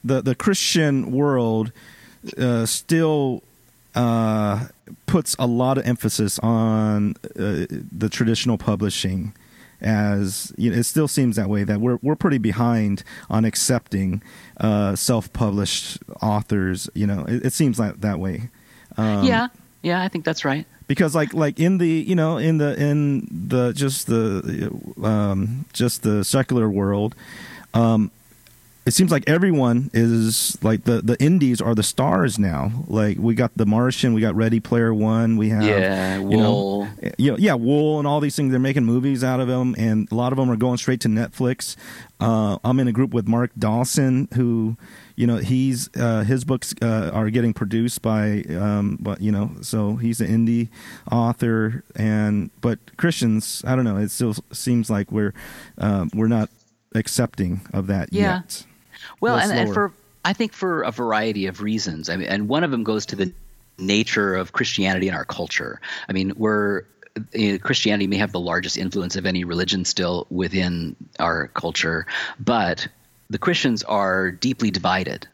[0.05, 1.71] the the Christian world
[2.37, 3.43] uh, still
[3.95, 4.67] uh,
[5.05, 9.33] puts a lot of emphasis on uh, the traditional publishing
[9.81, 14.21] as you know, it still seems that way that we're we're pretty behind on accepting
[14.57, 16.89] uh, self-published authors.
[16.93, 18.49] You know, it, it seems like that way.
[18.97, 19.47] Um, yeah,
[19.81, 20.65] yeah, I think that's right.
[20.87, 24.71] Because like like in the you know in the in the just the
[25.03, 27.15] um, just the secular world,
[27.73, 28.11] um,
[28.85, 32.71] it seems like everyone is like the the indies are the stars now.
[32.87, 36.85] Like we got The Martian, we got Ready Player One, we have yeah, you Wool.
[36.85, 38.51] know, you know, yeah, Wool, and all these things.
[38.51, 41.07] They're making movies out of them, and a lot of them are going straight to
[41.07, 41.75] Netflix.
[42.19, 44.77] Uh, I'm in a group with Mark Dawson, who
[45.15, 49.51] you know he's uh, his books uh, are getting produced by um, but you know
[49.61, 50.69] so he's an indie
[51.11, 55.33] author and but Christians I don't know it still seems like we're
[55.77, 56.49] uh, we're not
[56.93, 58.41] accepting of that yeah.
[58.41, 58.65] yet.
[59.19, 59.91] Well, and, and, for
[60.23, 62.09] I think for a variety of reasons.
[62.09, 63.31] I mean, and one of them goes to the
[63.77, 65.81] nature of Christianity in our culture.
[66.09, 66.83] I mean, we're
[67.33, 72.07] know, Christianity may have the largest influence of any religion still within our culture,
[72.39, 72.87] but
[73.29, 75.27] the Christians are deeply divided,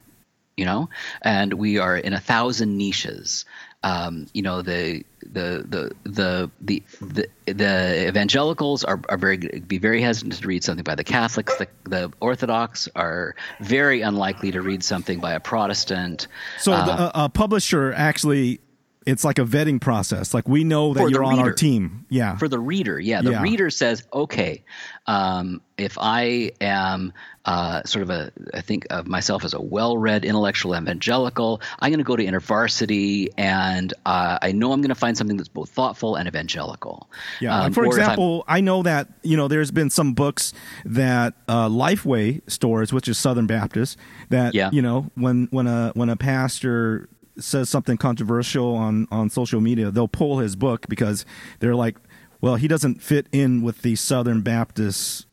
[0.58, 0.90] you know,
[1.22, 3.46] and we are in a thousand niches
[3.84, 9.78] um, you know the the the the the the, the evangelicals are, are very be
[9.78, 11.56] very hesitant to read something by the Catholics.
[11.58, 16.28] The, the Orthodox are very unlikely to read something by a Protestant.
[16.60, 18.60] So uh, the, a publisher actually
[19.06, 20.34] it's like a vetting process.
[20.34, 22.06] Like we know that you're on our team.
[22.10, 22.38] Yeah.
[22.38, 23.22] For the reader, yeah.
[23.22, 23.42] The yeah.
[23.42, 24.64] reader says, okay,
[25.08, 27.14] um, if I am
[27.46, 31.62] uh, sort of a, I think of myself as a well-read intellectual evangelical.
[31.80, 35.38] I'm going to go to InterVarsity, and uh, I know I'm going to find something
[35.38, 37.10] that's both thoughtful and evangelical.
[37.40, 37.56] Yeah.
[37.56, 40.54] Um, like for example, I know that you know there's been some books
[40.86, 43.98] that uh, Lifeway stores, which is Southern Baptist,
[44.30, 44.70] that yeah.
[44.72, 47.10] you know when when a when a pastor
[47.44, 51.26] says something controversial on on social media, they'll pull his book because
[51.60, 51.98] they're like,
[52.40, 55.28] well, he doesn't fit in with the Southern Baptist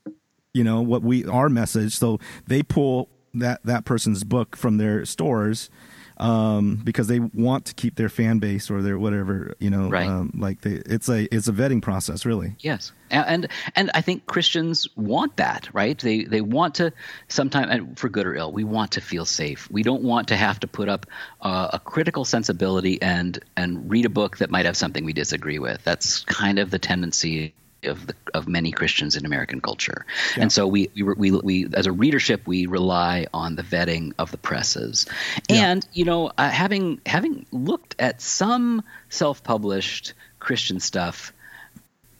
[0.58, 1.96] you know what we our message.
[1.96, 5.70] So they pull that that person's book from their stores
[6.18, 10.06] um, because they want to keep their fan base or their whatever you know right.
[10.06, 12.56] um, like they, it's a it's a vetting process really.
[12.60, 12.92] Yes.
[13.10, 15.98] And and i think christians want that right?
[15.98, 16.92] They they want to
[17.28, 19.70] sometimes and for good or ill we want to feel safe.
[19.70, 21.06] We don't want to have to put up
[21.40, 25.58] uh, a critical sensibility and and read a book that might have something we disagree
[25.58, 25.82] with.
[25.84, 27.54] That's kind of the tendency
[27.84, 30.04] of the, of many Christians in American culture,
[30.36, 30.42] yeah.
[30.42, 34.30] and so we, we we we as a readership we rely on the vetting of
[34.30, 35.06] the presses,
[35.48, 35.70] yeah.
[35.70, 41.32] and you know uh, having having looked at some self-published Christian stuff,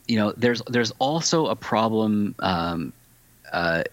[0.06, 2.34] you know there's there's also a problem.
[2.38, 2.92] Um,
[3.52, 3.84] uh,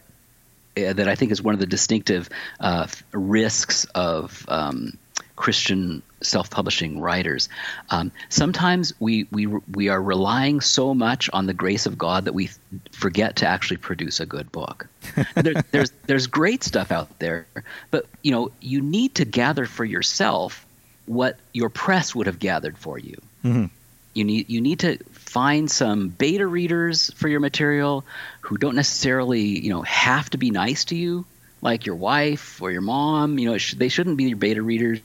[0.75, 2.27] that I think is one of the distinctive
[2.59, 4.97] uh, risks of um,
[5.35, 7.49] Christian self-publishing writers.
[7.89, 12.33] Um, sometimes we we we are relying so much on the grace of God that
[12.33, 12.49] we
[12.91, 14.87] forget to actually produce a good book.
[15.35, 17.47] there, there's there's great stuff out there,
[17.91, 20.65] but you know you need to gather for yourself
[21.05, 23.21] what your press would have gathered for you.
[23.43, 23.65] Mm-hmm.
[24.13, 28.05] You need you need to find some beta readers for your material
[28.41, 31.25] who don't necessarily you know have to be nice to you
[31.65, 33.37] like your wife or your mom.
[33.37, 35.01] You know, sh- they shouldn't be your beta readers.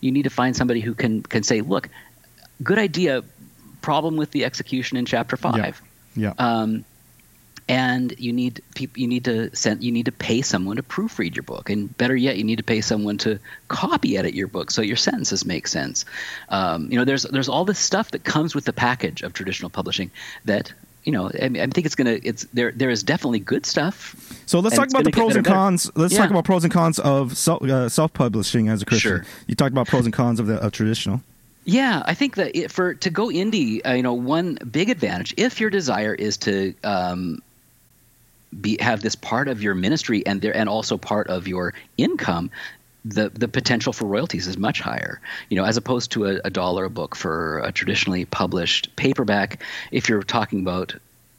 [0.00, 1.88] You need to find somebody who can can say, "Look,
[2.62, 3.24] good idea.
[3.80, 5.80] Problem with the execution in chapter five.
[6.14, 6.34] Yeah.
[6.38, 6.62] yeah.
[6.62, 6.84] Um,
[7.68, 8.60] and you need
[8.96, 12.16] you need to send you need to pay someone to proofread your book and better
[12.16, 13.38] yet you need to pay someone to
[13.68, 16.04] copy edit your book so your sentences make sense
[16.48, 19.70] um, you know there's there's all this stuff that comes with the package of traditional
[19.70, 20.10] publishing
[20.44, 20.72] that
[21.04, 24.14] you know I, mean, I think it's gonna it's there there is definitely good stuff.
[24.46, 25.90] So let's talk about the pros and cons.
[25.94, 26.20] Let's yeah.
[26.20, 29.10] talk about pros and cons of self, uh, self-publishing as a christian.
[29.18, 29.26] Sure.
[29.46, 31.22] you talked about pros and cons of the of traditional.
[31.64, 35.32] Yeah, I think that it, for to go indie, uh, you know, one big advantage
[35.36, 37.40] if your desire is to um,
[38.60, 42.50] be have this part of your ministry and there and also part of your income
[43.04, 46.50] the the potential for royalties is much higher you know as opposed to a, a
[46.50, 49.62] dollar a book for a traditionally published paperback.
[49.90, 50.94] If you're talking about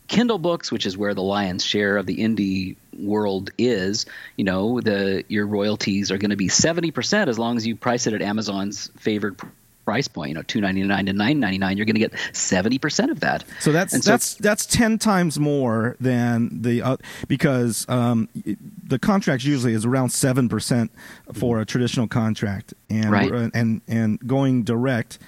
[0.08, 4.06] Kindle books, which is where the lion's share of the indie world is,
[4.36, 8.06] you know, the your royalties are going to be 70% as long as you price
[8.06, 9.40] it at Amazon's favored
[9.86, 12.14] price point, you know, two ninety nine to nine ninety nine, you're going to get
[12.32, 13.44] seventy percent of that.
[13.60, 18.30] So that's that's that's ten times more than the uh, because um,
[18.88, 20.92] the contract usually is around seven percent
[21.34, 23.32] for a traditional contract, and right.
[23.54, 25.20] and and going direct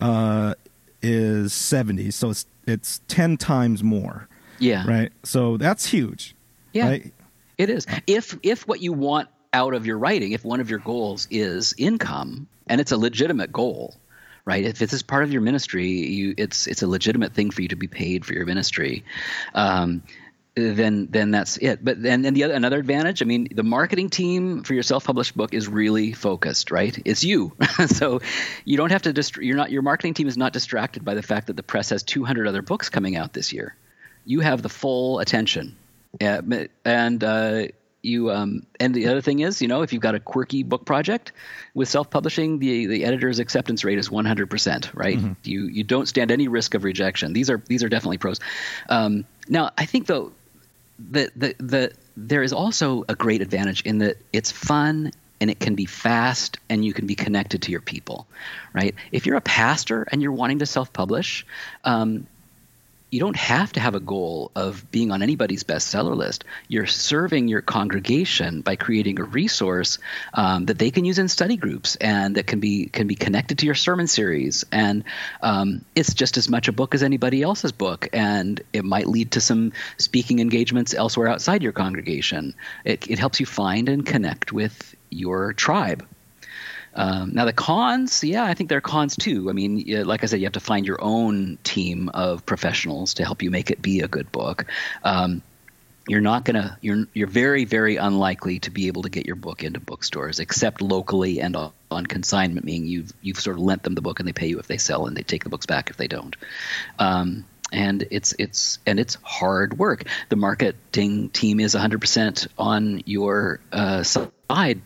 [0.00, 0.54] uh,
[1.02, 2.10] is seventy.
[2.10, 4.28] So it's it's ten times more.
[4.58, 4.86] Yeah.
[4.86, 5.12] Right.
[5.22, 6.34] So that's huge.
[6.72, 6.88] Yeah.
[6.88, 7.12] Right?
[7.56, 7.86] It is.
[8.06, 11.74] If if what you want out of your writing, if one of your goals is
[11.76, 13.96] income, and it's a legitimate goal,
[14.44, 14.64] right?
[14.64, 17.68] If this is part of your ministry, you it's it's a legitimate thing for you
[17.68, 19.04] to be paid for your ministry.
[19.54, 20.02] Um,
[20.54, 21.84] then then that's it.
[21.84, 25.36] But then and the other another advantage, I mean, the marketing team for your self-published
[25.36, 26.96] book is really focused, right?
[27.04, 27.52] It's you,
[27.86, 28.20] so
[28.64, 31.22] you don't have to dist- you're not your marketing team is not distracted by the
[31.22, 33.74] fact that the press has 200 other books coming out this year.
[34.24, 35.76] You have the full attention,
[36.20, 36.42] uh,
[36.84, 37.66] and uh,
[38.02, 40.84] you um, and the other thing is you know if you've got a quirky book
[40.84, 41.32] project
[41.74, 45.18] with self-publishing the the editor's acceptance rate is 100% right?
[45.18, 45.32] Mm-hmm.
[45.44, 47.32] you you don't stand any risk of rejection.
[47.32, 48.40] These are these are definitely pros.
[48.88, 50.32] Um, now i think though
[51.10, 55.58] that the, the there is also a great advantage in that it's fun and it
[55.58, 58.26] can be fast and you can be connected to your people
[58.72, 58.94] right?
[59.12, 61.46] If you're a pastor and you're wanting to self-publish
[61.84, 62.26] um,
[63.10, 66.44] you don't have to have a goal of being on anybody's bestseller list.
[66.68, 69.98] You're serving your congregation by creating a resource
[70.32, 73.58] um, that they can use in study groups and that can be can be connected
[73.58, 74.64] to your sermon series.
[74.70, 75.04] And
[75.42, 79.32] um, it's just as much a book as anybody else's book, and it might lead
[79.32, 82.54] to some speaking engagements elsewhere outside your congregation.
[82.84, 86.06] It, it helps you find and connect with your tribe.
[87.00, 89.48] Um, now the cons, yeah, I think there are cons too.
[89.48, 93.24] I mean, like I said, you have to find your own team of professionals to
[93.24, 94.66] help you make it be a good book.
[95.02, 95.42] Um,
[96.08, 99.62] you're not gonna you're you're very very unlikely to be able to get your book
[99.62, 103.94] into bookstores except locally and on, on consignment, meaning you've you've sort of lent them
[103.94, 105.88] the book and they pay you if they sell and they take the books back
[105.88, 106.36] if they don't.
[106.98, 110.04] Um, and it's it's and it's hard work.
[110.28, 114.30] The marketing team is 100% on your uh, side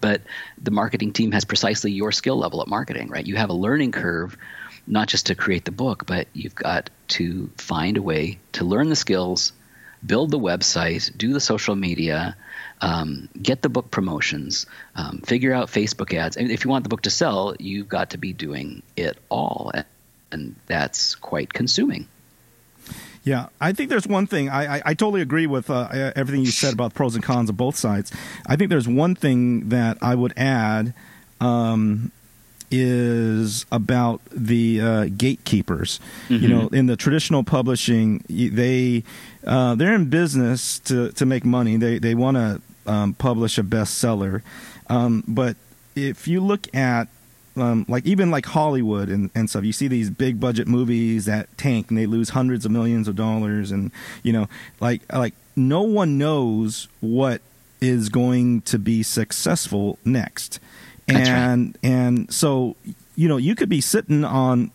[0.01, 0.20] but
[0.61, 3.26] the marketing team has precisely your skill level at marketing, right?
[3.26, 4.37] You have a learning curve,
[4.87, 8.91] not just to create the book, but you've got to find a way to learn
[8.91, 9.53] the skills,
[10.05, 12.37] build the website, do the social media,
[12.80, 16.37] um, get the book promotions, um, figure out Facebook ads.
[16.37, 19.72] And if you want the book to sell, you've got to be doing it all.
[20.30, 22.07] And that's quite consuming.
[23.24, 24.50] Yeah, I think there's one thing.
[24.50, 27.56] I, I, I totally agree with uh, everything you said about pros and cons of
[27.56, 28.12] both sides.
[28.46, 30.92] I think there's one thing that I would add
[31.40, 32.12] um,
[32.70, 36.00] is about the uh, gatekeepers.
[36.28, 36.42] Mm-hmm.
[36.42, 39.04] You know, in the traditional publishing, they
[39.46, 41.78] uh, they're in business to, to make money.
[41.78, 44.42] They they want to um, publish a bestseller,
[44.88, 45.56] um, but
[45.96, 47.08] if you look at
[47.57, 49.64] um, like even like Hollywood and, and stuff.
[49.64, 53.16] You see these big budget movies that tank and they lose hundreds of millions of
[53.16, 53.90] dollars, and
[54.22, 54.48] you know,
[54.80, 57.40] like like no one knows what
[57.80, 60.59] is going to be successful next,
[61.07, 61.90] and right.
[61.90, 62.76] and so
[63.14, 64.70] you know you could be sitting on.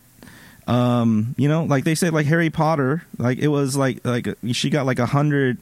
[0.68, 4.70] Um, you know, like they say, like Harry Potter, like it was like like she
[4.70, 5.58] got like a hundred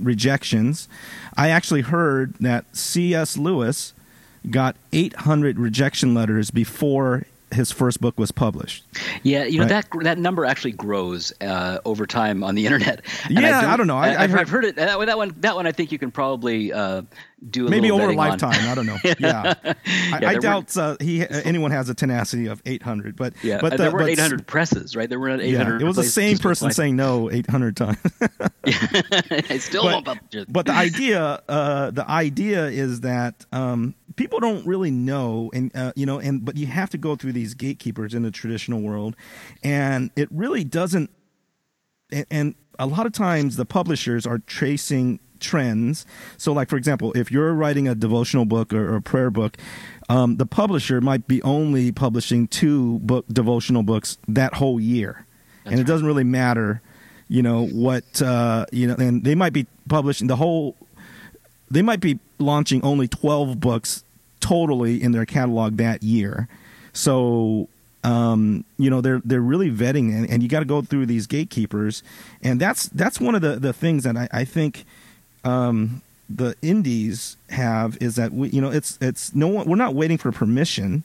[0.00, 0.88] rejections.
[1.36, 3.36] I actually heard that C.S.
[3.36, 3.94] Lewis
[4.50, 8.84] got 800 rejection letters before his first book was published.
[9.22, 9.90] Yeah, you know right?
[9.90, 13.02] that that number actually grows uh, over time on the internet.
[13.24, 13.96] And yeah, I don't, I don't know.
[13.96, 14.76] I, have heard, heard, it.
[14.76, 17.02] That, that, one, that one, I think you can probably uh,
[17.50, 18.60] do maybe over a lifetime.
[18.64, 18.68] On.
[18.68, 18.98] I don't know.
[19.04, 19.14] Yeah,
[19.64, 19.74] yeah
[20.12, 23.16] I, I doubt uh, he anyone has a tenacity of 800.
[23.16, 25.08] But yeah, but the, there were 800 presses, right?
[25.08, 25.50] There were 800.
[25.50, 27.98] Yeah, it was the same person saying no 800 times.
[28.64, 34.66] I still but, won't But the idea, uh, the idea is that um, people don't
[34.66, 38.12] really know, and uh, you know, and but you have to go through these gatekeepers
[38.12, 39.16] in the traditional world,
[39.62, 41.08] and it really doesn't.
[42.12, 46.06] and, and a lot of times the publishers are tracing trends.
[46.36, 49.56] So, like for example, if you're writing a devotional book or, or a prayer book,
[50.08, 55.26] um, the publisher might be only publishing two book devotional books that whole year,
[55.64, 55.86] That's and it right.
[55.86, 56.82] doesn't really matter,
[57.28, 60.76] you know what uh, you know, and they might be publishing the whole.
[61.70, 64.04] They might be launching only twelve books
[64.40, 66.48] totally in their catalog that year.
[66.92, 67.68] So
[68.04, 71.26] um, you know they're they're really vetting and, and you got to go through these
[71.26, 72.02] gatekeepers
[72.42, 74.84] and that's that's one of the, the things that I, I think
[75.44, 79.94] um, the indies have is that we you know it's it's no one we're not
[79.94, 81.02] waiting for permission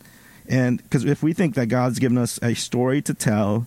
[0.47, 3.65] and because if we think that god's given us a story to tell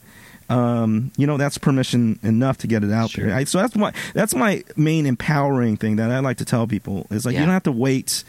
[0.48, 3.26] um, you know that's permission enough to get it out sure.
[3.26, 6.66] there I, so that's my that's my main empowering thing that i like to tell
[6.68, 7.40] people is like yeah.
[7.40, 8.22] you don't have to wait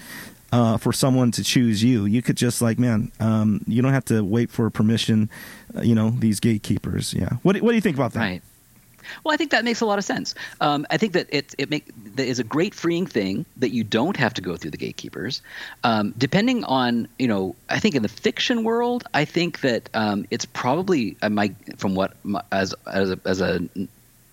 [0.51, 2.05] uh, for someone to choose you.
[2.05, 5.29] You could just like man um, you don't have to wait for permission
[5.75, 7.13] uh, you know these gatekeepers.
[7.13, 7.29] Yeah.
[7.43, 8.19] What, what do you think about that?
[8.19, 8.41] Right.
[9.23, 10.35] Well, I think that makes a lot of sense.
[10.61, 13.83] Um, I think that it it make that is a great freeing thing that you
[13.83, 15.41] don't have to go through the gatekeepers.
[15.83, 20.25] Um, depending on you know, I think in the fiction world, I think that um,
[20.31, 23.61] it's probably uh, my from what my, as as a, as a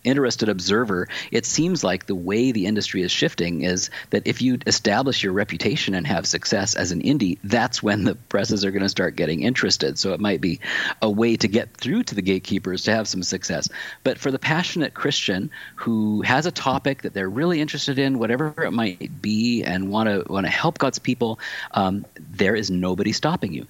[0.04, 4.58] interested observer, it seems like the way the industry is shifting is that if you
[4.66, 8.82] establish your reputation and have success as an indie, that's when the presses are going
[8.82, 9.98] to start getting interested.
[9.98, 10.60] So it might be
[11.02, 13.68] a way to get through to the gatekeepers to have some success.
[14.02, 18.54] But for the passionate Christian who has a topic that they're really interested in, whatever
[18.64, 21.38] it might be, and want to want to help God's people,
[21.72, 23.66] um, there is nobody stopping you.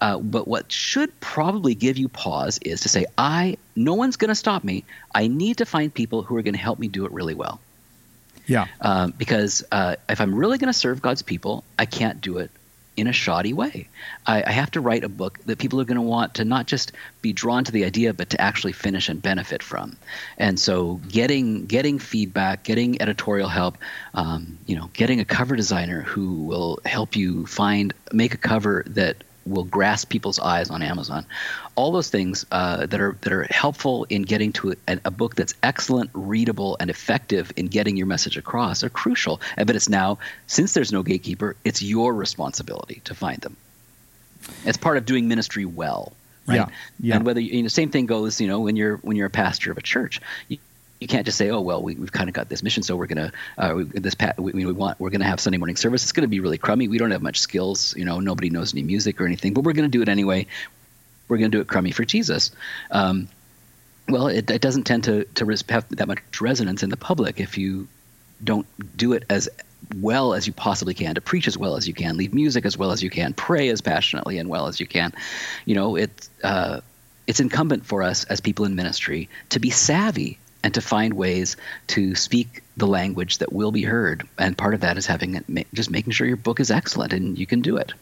[0.00, 4.28] Uh, but what should probably give you pause is to say, I, no one's going
[4.28, 4.84] to stop me.
[5.14, 7.60] I need to find people who are going to help me do it really well.
[8.46, 8.66] Yeah.
[8.80, 12.50] Um, because uh, if I'm really going to serve God's people, I can't do it
[12.96, 13.88] in a shoddy way.
[14.26, 16.66] I, I have to write a book that people are going to want to not
[16.66, 19.96] just be drawn to the idea, but to actually finish and benefit from.
[20.38, 23.76] And so, getting getting feedback, getting editorial help,
[24.14, 28.84] um, you know, getting a cover designer who will help you find make a cover
[28.88, 31.26] that will grasp people's eyes on Amazon.
[31.74, 35.34] All those things uh, that are that are helpful in getting to a, a, book
[35.34, 39.40] that's excellent, readable, and effective in getting your message across are crucial.
[39.56, 43.56] But it's now, since there's no gatekeeper, it's your responsibility to find them.
[44.64, 46.12] It's part of doing ministry well.
[46.46, 46.56] Right?
[46.56, 46.68] Yeah,
[47.00, 47.16] yeah.
[47.16, 49.70] And whether you know, same thing goes, you know, when you're when you're a pastor
[49.70, 50.58] of a church, you,
[51.00, 53.06] you can't just say, oh well, we, have kind of got this mission, so we're
[53.06, 56.02] gonna uh, we, this pat, we, we, want we're gonna have Sunday morning service.
[56.02, 56.88] It's gonna be really crummy.
[56.88, 58.20] We don't have much skills, you know.
[58.20, 60.46] Nobody knows any music or anything, but we're gonna do it anyway.
[61.28, 62.52] We're gonna do it crummy for Jesus.
[62.90, 63.28] Um,
[64.08, 67.58] well, it, it, doesn't tend to to have that much resonance in the public if
[67.58, 67.88] you
[68.42, 68.66] don't
[68.96, 69.48] do it as
[70.00, 72.76] well as you possibly can, to preach as well as you can, lead music as
[72.76, 75.12] well as you can, pray as passionately and well as you can.
[75.64, 76.80] You know, it's uh,
[77.26, 81.56] it's incumbent for us as people in ministry to be savvy and to find ways
[81.86, 84.26] to speak the language that will be heard.
[84.36, 87.38] And part of that is having it, just making sure your book is excellent and
[87.38, 87.92] you can do it.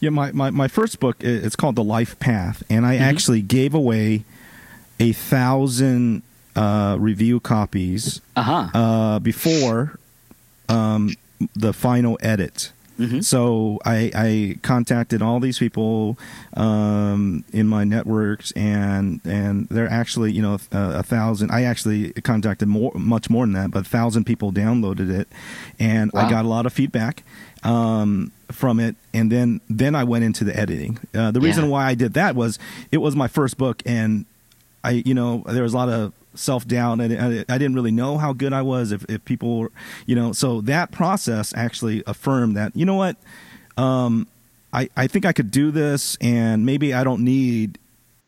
[0.00, 3.04] Yeah, my, my, my first book it's called The Life Path, and I mm-hmm.
[3.04, 4.24] actually gave away
[4.98, 6.22] a thousand
[6.56, 8.76] uh, review copies uh-huh.
[8.76, 10.00] uh, before
[10.68, 11.14] um,
[11.54, 12.72] the final edit.
[12.98, 13.20] Mm-hmm.
[13.20, 16.18] So I, I, contacted all these people
[16.54, 21.52] um, in my networks, and and they're actually you know a, a, thousand.
[21.52, 25.28] I actually contacted more, much more than that, but a thousand people downloaded it,
[25.78, 26.26] and wow.
[26.26, 27.22] I got a lot of feedback
[27.62, 28.96] um, from it.
[29.14, 30.98] And then then I went into the editing.
[31.14, 31.70] Uh, the reason yeah.
[31.70, 32.58] why I did that was
[32.90, 34.24] it was my first book, and
[34.82, 37.00] I you know there was a lot of self doubt.
[37.00, 37.04] I,
[37.48, 38.92] I, didn't really know how good I was.
[38.92, 39.68] If, if people,
[40.06, 43.16] you know, so that process actually affirmed that, you know what,
[43.76, 44.26] um,
[44.72, 47.78] I, I think I could do this, and maybe I don't need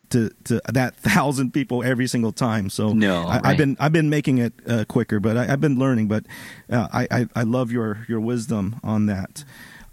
[0.09, 2.69] to, to that thousand people every single time.
[2.69, 5.77] So no, I, have been I've been making it uh, quicker, but I, have been
[5.77, 6.07] learning.
[6.07, 6.25] But
[6.69, 9.43] uh, I, I, I love your your wisdom on that.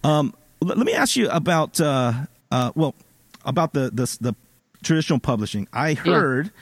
[0.03, 2.13] Um, let, let me ask you about uh,
[2.51, 2.95] uh, well
[3.45, 4.35] about the, the the
[4.83, 5.69] traditional publishing.
[5.73, 6.47] I heard.
[6.47, 6.53] Yeah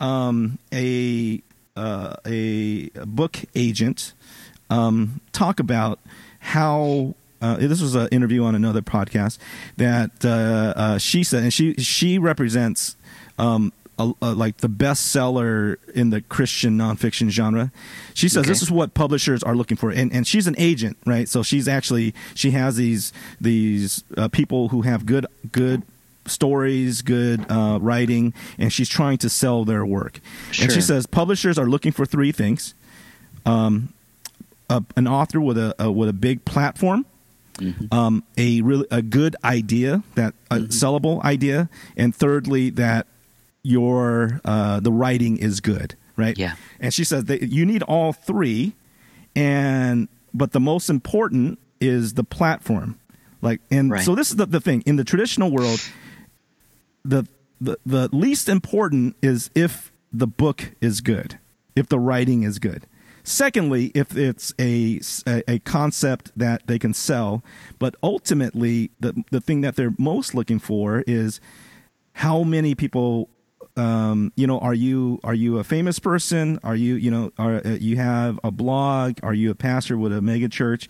[0.00, 1.42] um, a
[1.76, 4.12] uh, a book agent
[4.70, 5.98] um, talk about
[6.38, 9.38] how uh, this was an interview on another podcast
[9.76, 12.96] that uh, uh, she said, and she she represents
[13.38, 17.70] um, a, a, like the bestseller in the Christian nonfiction genre.
[18.14, 18.48] She says okay.
[18.48, 21.28] this is what publishers are looking for, and and she's an agent, right?
[21.28, 25.82] So she's actually she has these these uh, people who have good good
[26.26, 30.20] stories, good uh, writing, and she's trying to sell their work.
[30.50, 30.64] Sure.
[30.64, 32.74] And she says publishers are looking for three things:
[33.46, 33.92] um,
[34.68, 37.06] a, an author with a, a, with a big platform,
[37.54, 37.92] mm-hmm.
[37.94, 40.66] um, a really a good idea that a mm-hmm.
[40.66, 43.06] sellable idea, and thirdly that
[43.62, 45.96] your uh, the writing is good.
[46.16, 46.36] right?
[46.38, 46.54] Yeah.
[46.80, 48.74] And she says that you need all three,
[49.34, 52.98] and but the most important is the platform.
[53.42, 54.04] Like, and Right.
[54.04, 55.80] so this is the, the thing in the traditional world.
[57.04, 57.26] The,
[57.60, 61.38] the the least important is if the book is good,
[61.76, 62.86] if the writing is good.
[63.26, 67.42] Secondly, if it's a, a, concept that they can sell,
[67.78, 71.40] but ultimately the the thing that they're most looking for is
[72.12, 73.30] how many people
[73.78, 76.60] um, you know are you are you a famous person?
[76.62, 79.18] Are you you know are uh, you have a blog?
[79.22, 80.86] Are you a pastor with a mega church?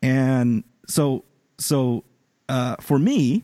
[0.00, 1.24] And so
[1.58, 2.04] so
[2.48, 3.42] uh, for me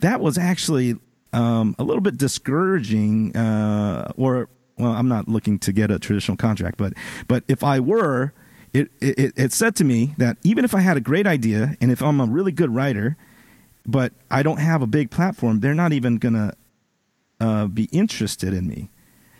[0.00, 0.96] that was actually
[1.32, 6.36] um, a little bit discouraging uh, or well i'm not looking to get a traditional
[6.36, 6.92] contract but
[7.28, 8.32] but if i were
[8.72, 11.90] it, it it said to me that even if i had a great idea and
[11.90, 13.16] if i'm a really good writer
[13.86, 16.52] but i don't have a big platform they're not even gonna
[17.40, 18.88] uh, be interested in me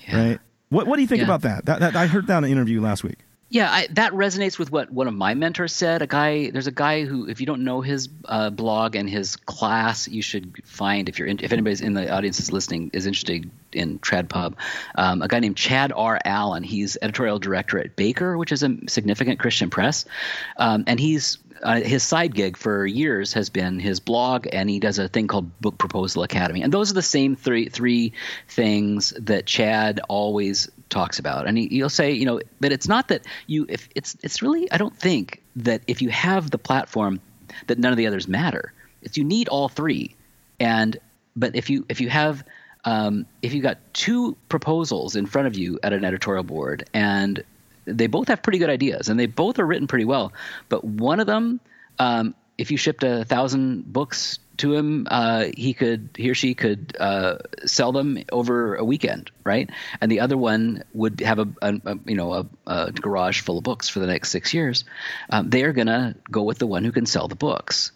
[0.06, 0.16] Yeah.
[0.30, 1.24] right what what do you think Yeah.
[1.26, 1.64] about that?
[1.66, 3.18] that that i heard that in an interview last week
[3.52, 6.02] Yeah, I, that resonates with what one of my mentors said.
[6.02, 9.34] A guy, there's a guy who, if you don't know his uh, blog and his
[9.34, 13.06] class, you should find if you're in, if anybody's in the audience is listening is
[13.06, 14.54] interested in TradPub.
[14.94, 16.20] Um, a guy named Chad R.
[16.24, 16.62] Allen.
[16.62, 20.04] He's editorial director at Baker, which is a significant Christian press,
[20.56, 24.78] um, and he's uh, his side gig for years has been his blog, and he
[24.78, 26.62] does a thing called Book Proposal Academy.
[26.62, 28.12] And those are the same three three
[28.48, 31.46] things that Chad always talks about.
[31.46, 34.70] And he, he'll say, you know, that it's not that you if it's it's really
[34.70, 37.20] I don't think that if you have the platform
[37.66, 38.72] that none of the others matter.
[39.02, 40.14] It's you need all three,
[40.58, 40.96] and
[41.36, 42.44] but if you if you have
[42.84, 47.42] um, if you got two proposals in front of you at an editorial board and
[47.84, 50.32] they both have pretty good ideas and they both are written pretty well
[50.68, 51.60] but one of them
[51.98, 56.54] um, if you shipped a thousand books to him uh, he could he or she
[56.54, 61.48] could uh, sell them over a weekend right and the other one would have a,
[61.60, 64.84] a, a you know a, a garage full of books for the next six years
[65.30, 67.92] um, they are to go with the one who can sell the books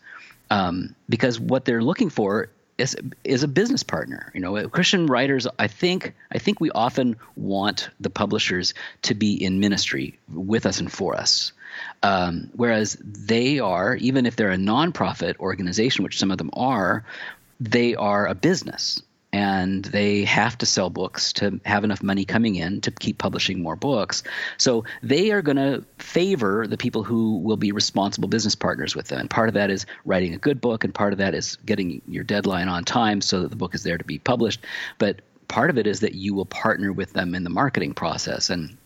[0.50, 4.30] um, because what they're looking for is is a business partner.
[4.34, 5.46] You know, Christian writers.
[5.58, 10.80] I think I think we often want the publishers to be in ministry with us
[10.80, 11.52] and for us.
[12.02, 17.04] Um, whereas they are, even if they're a nonprofit organization, which some of them are,
[17.60, 19.00] they are a business
[19.34, 23.60] and they have to sell books to have enough money coming in to keep publishing
[23.60, 24.22] more books.
[24.58, 29.08] So they are going to favor the people who will be responsible business partners with
[29.08, 29.18] them.
[29.18, 32.00] And part of that is writing a good book, and part of that is getting
[32.06, 34.64] your deadline on time so that the book is there to be published.
[34.98, 38.50] But part of it is that you will partner with them in the marketing process
[38.50, 38.76] and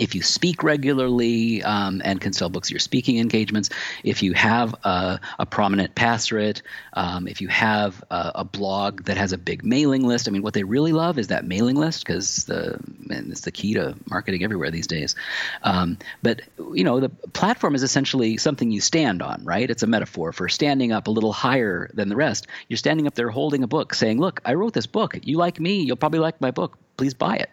[0.00, 3.68] if you speak regularly um, and can sell books, your speaking engagements,
[4.02, 6.62] if you have a, a prominent pastorate,
[6.94, 10.42] um, if you have a, a blog that has a big mailing list, I mean,
[10.42, 12.78] what they really love is that mailing list because the
[13.10, 15.14] it's the key to marketing everywhere these days.
[15.62, 16.40] Um, but
[16.74, 19.70] you know, the platform is essentially something you stand on, right?
[19.70, 22.46] It's a metaphor for standing up a little higher than the rest.
[22.68, 25.18] You're standing up there holding a book, saying, "Look, I wrote this book.
[25.22, 26.78] You like me, you'll probably like my book.
[26.96, 27.50] Please buy it."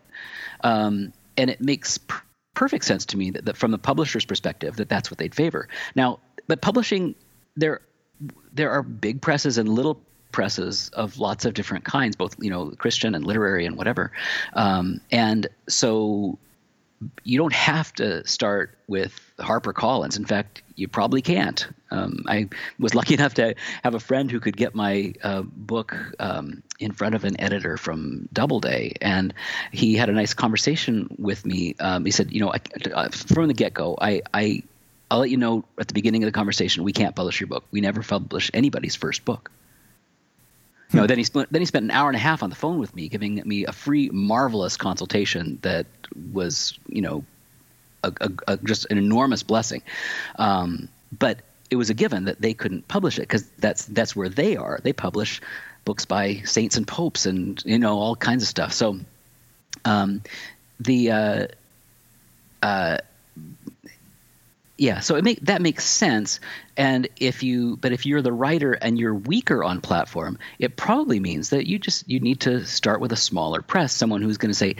[0.63, 2.23] Um, and it makes pr-
[2.57, 5.67] perfect sense to me that, that from the publisher's perspective that that's what they'd favor.
[5.93, 7.13] Now but publishing
[7.55, 7.81] there
[8.51, 10.01] there are big presses and little
[10.31, 14.11] presses of lots of different kinds both you know christian and literary and whatever.
[14.53, 16.39] Um, and so
[17.23, 20.17] you don't have to start with Harper Collins.
[20.17, 21.67] In fact, you probably can't.
[21.91, 25.95] Um, I was lucky enough to have a friend who could get my uh, book
[26.19, 29.33] um, in front of an editor from Doubleday, and
[29.71, 31.75] he had a nice conversation with me.
[31.79, 32.59] Um, he said, "You know, I,
[32.91, 34.63] uh, from the get-go, I." I
[35.09, 36.83] I'll let you know at the beginning of the conversation.
[36.83, 37.63] We can't publish your book.
[37.71, 39.49] We never publish anybody's first book.
[40.93, 42.79] No, then he spent then he spent an hour and a half on the phone
[42.79, 45.85] with me, giving me a free, marvelous consultation that
[46.33, 47.23] was, you know,
[48.03, 49.81] a, a, a, just an enormous blessing.
[50.37, 51.39] Um, but
[51.69, 54.79] it was a given that they couldn't publish it because that's that's where they are.
[54.81, 55.41] They publish
[55.85, 58.73] books by saints and popes and you know all kinds of stuff.
[58.73, 58.99] So
[59.85, 60.21] um,
[60.79, 61.47] the uh,
[62.61, 62.97] uh,
[64.77, 66.39] yeah, so it make that makes sense.
[66.75, 71.19] And if you, but if you're the writer and you're weaker on platform, it probably
[71.19, 74.51] means that you just you need to start with a smaller press, someone who's going
[74.51, 74.75] to say,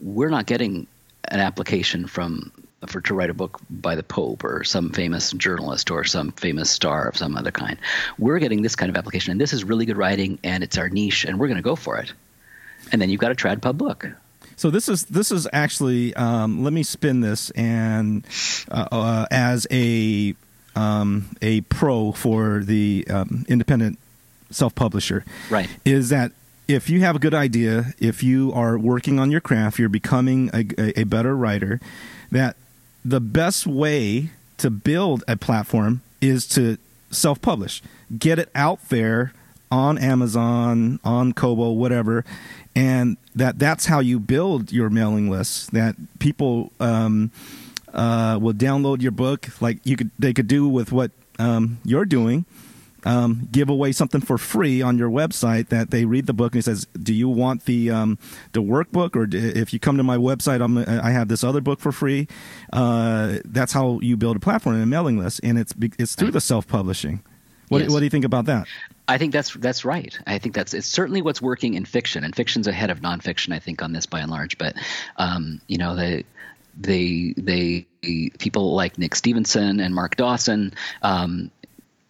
[0.00, 0.86] "We're not getting
[1.28, 2.52] an application from
[2.86, 6.70] for to write a book by the Pope or some famous journalist or some famous
[6.70, 7.78] star of some other kind.
[8.18, 10.88] We're getting this kind of application, and this is really good writing, and it's our
[10.88, 12.12] niche, and we're going to go for it.
[12.92, 14.06] And then you've got a trad pub book.
[14.56, 18.24] So this is this is actually um, let me spin this and
[18.70, 20.34] uh, uh, as a
[20.76, 23.98] um, a pro for the um, independent
[24.50, 25.68] self publisher Right.
[25.84, 26.32] is that
[26.68, 30.50] if you have a good idea, if you are working on your craft, you're becoming
[30.52, 31.80] a, a, a better writer,
[32.30, 32.56] that
[33.04, 36.78] the best way to build a platform is to
[37.10, 37.82] self publish,
[38.18, 39.32] get it out there
[39.70, 42.24] on Amazon, on Kobo, whatever,
[42.74, 45.72] and that that's how you build your mailing list.
[45.72, 47.30] That people um,
[47.92, 52.04] uh, will download your book, like you could they could do with what um, you're
[52.04, 52.44] doing
[53.06, 56.58] um, give away something for free on your website that they read the book and
[56.58, 58.18] it says, "Do you want the um,
[58.52, 61.78] the workbook, or if you come to my website, I'm, I have this other book
[61.78, 62.26] for free."
[62.72, 66.32] Uh, that's how you build a platform and a mailing list, and it's it's through
[66.32, 67.22] the self publishing.
[67.68, 67.90] What, yes.
[67.90, 68.66] what do you think about that?
[69.08, 70.18] I think that's that's right.
[70.26, 73.54] I think that's it's certainly what's working in fiction, and fiction's ahead of nonfiction.
[73.54, 74.74] I think on this by and large, but
[75.16, 76.24] um, you know the
[76.78, 77.86] they they
[78.38, 81.50] people like Nick Stephenson and Mark Dawson um,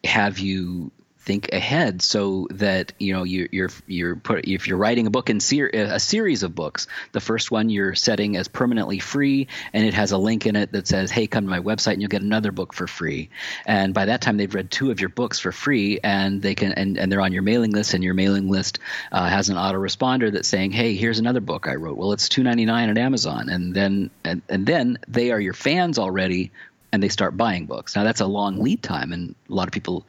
[0.05, 0.91] have you
[1.27, 5.29] think ahead so that you know you, you're you're put if you're writing a book
[5.29, 9.85] in ser- a series of books the first one you're setting as permanently free and
[9.85, 12.09] it has a link in it that says hey come to my website and you'll
[12.09, 13.29] get another book for free.
[13.67, 16.73] And by that time they've read two of your books for free and they can
[16.73, 18.79] and, and they're on your mailing list and your mailing list
[19.11, 21.97] uh, has an autoresponder that's saying hey here's another book i wrote.
[21.97, 26.53] Well it's 2.99 at amazon and then and, and then they are your fans already
[26.97, 27.95] and they start buying books.
[27.95, 30.07] Now that's a long lead time, and a lot of people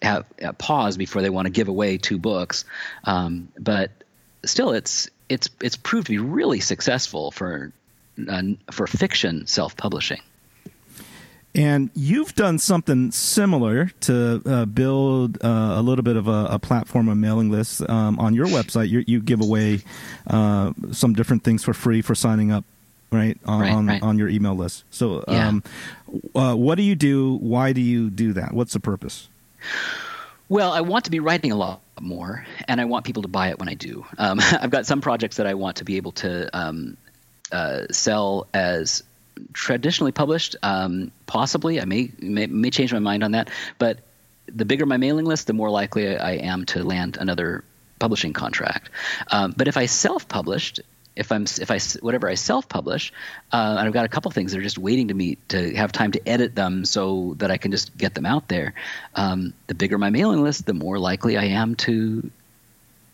[0.00, 2.64] have, have pause before they want to give away two books.
[3.02, 3.90] Um, but
[4.44, 7.72] still, it's it's it's proved to be really successful for
[8.28, 10.20] uh, for fiction self publishing.
[11.56, 16.58] And you've done something similar to uh, build uh, a little bit of a, a
[16.60, 18.90] platform, a mailing list um, on your website.
[18.90, 19.80] You, you give away
[20.28, 22.64] uh, some different things for free for signing up
[23.10, 24.02] right on right, on, right.
[24.02, 24.84] on, your email list.
[24.90, 25.48] So, yeah.
[25.48, 25.62] um,
[26.34, 27.36] uh, what do you do?
[27.36, 28.52] Why do you do that?
[28.52, 29.28] What's the purpose?
[30.48, 33.48] Well, I want to be writing a lot more, and I want people to buy
[33.48, 34.06] it when I do.
[34.16, 36.96] Um, I've got some projects that I want to be able to um,
[37.52, 39.02] uh, sell as
[39.52, 40.56] traditionally published.
[40.62, 43.50] Um, possibly, I may, may, may change my mind on that.
[43.78, 44.00] But
[44.46, 47.64] the bigger my mailing list, the more likely I am to land another
[47.98, 48.90] publishing contract.
[49.30, 50.80] Um, but if I self-published,
[51.18, 53.12] if I'm if I whatever I self-publish,
[53.52, 55.92] uh, and I've got a couple things that are just waiting to meet to have
[55.92, 58.74] time to edit them so that I can just get them out there.
[59.14, 62.30] Um, the bigger my mailing list, the more likely I am to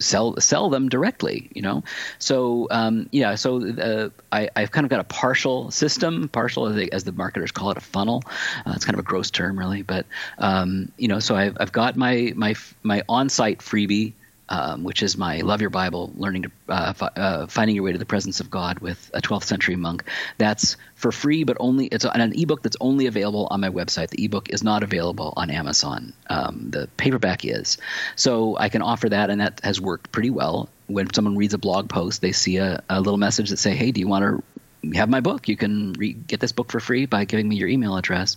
[0.00, 1.84] sell sell them directly you know
[2.18, 6.88] so um, yeah so uh, I, have kind of got a partial system partial as,
[6.88, 8.24] as the marketers call it a funnel
[8.66, 10.04] uh, it's kind of a gross term really but
[10.38, 14.14] um, you know so I've, I've got my my my on-site freebie
[14.48, 17.98] um, which is my Love Your Bible, learning to uh, uh, finding your way to
[17.98, 20.04] the presence of God with a 12th century monk.
[20.38, 24.10] That's for free, but only it's an ebook that's only available on my website.
[24.10, 26.12] The ebook is not available on Amazon.
[26.28, 27.78] Um, the paperback is,
[28.16, 30.68] so I can offer that, and that has worked pretty well.
[30.86, 33.90] When someone reads a blog post, they see a, a little message that say, "Hey,
[33.90, 34.44] do you want to
[34.92, 35.48] have my book.
[35.48, 38.36] You can re- get this book for free by giving me your email address.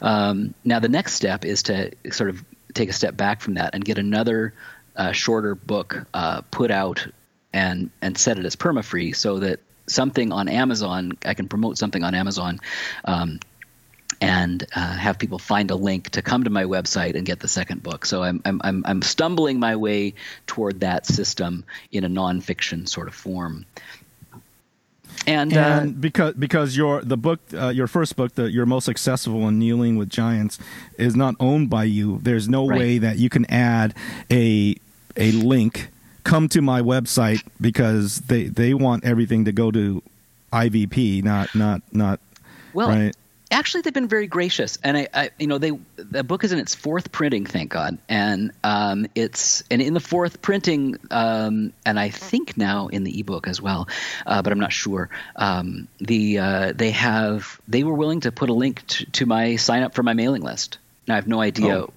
[0.00, 2.44] Um, now, the next step is to sort of
[2.74, 4.54] take a step back from that and get another
[4.98, 7.06] uh, shorter book uh, put out
[7.52, 12.04] and and set it as perma-free so that something on Amazon, I can promote something
[12.04, 12.60] on Amazon.
[13.04, 13.40] Um,
[14.20, 17.46] and uh, have people find a link to come to my website and get the
[17.46, 18.04] second book.
[18.04, 20.14] So I'm, I'm, I'm stumbling my way
[20.46, 23.64] toward that system in a nonfiction sort of form.
[25.26, 28.66] And, uh, and uh, because because your the book uh, your first book the your
[28.66, 30.58] most successful one kneeling with giants
[30.96, 32.78] is not owned by you there's no right.
[32.78, 33.94] way that you can add
[34.30, 34.76] a
[35.18, 35.88] a link,
[36.24, 40.02] come to my website because they they want everything to go to
[40.52, 42.20] IVP, not not not.
[42.74, 43.16] Well, right?
[43.50, 46.58] actually, they've been very gracious, and I, I, you know, they the book is in
[46.58, 51.98] its fourth printing, thank God, and um, it's and in the fourth printing, um, and
[51.98, 53.88] I think now in the ebook as well,
[54.26, 55.08] uh, but I'm not sure.
[55.36, 59.56] Um, the uh, they have they were willing to put a link to, to my
[59.56, 60.78] sign up for my mailing list.
[61.06, 61.92] Now I have no idea oh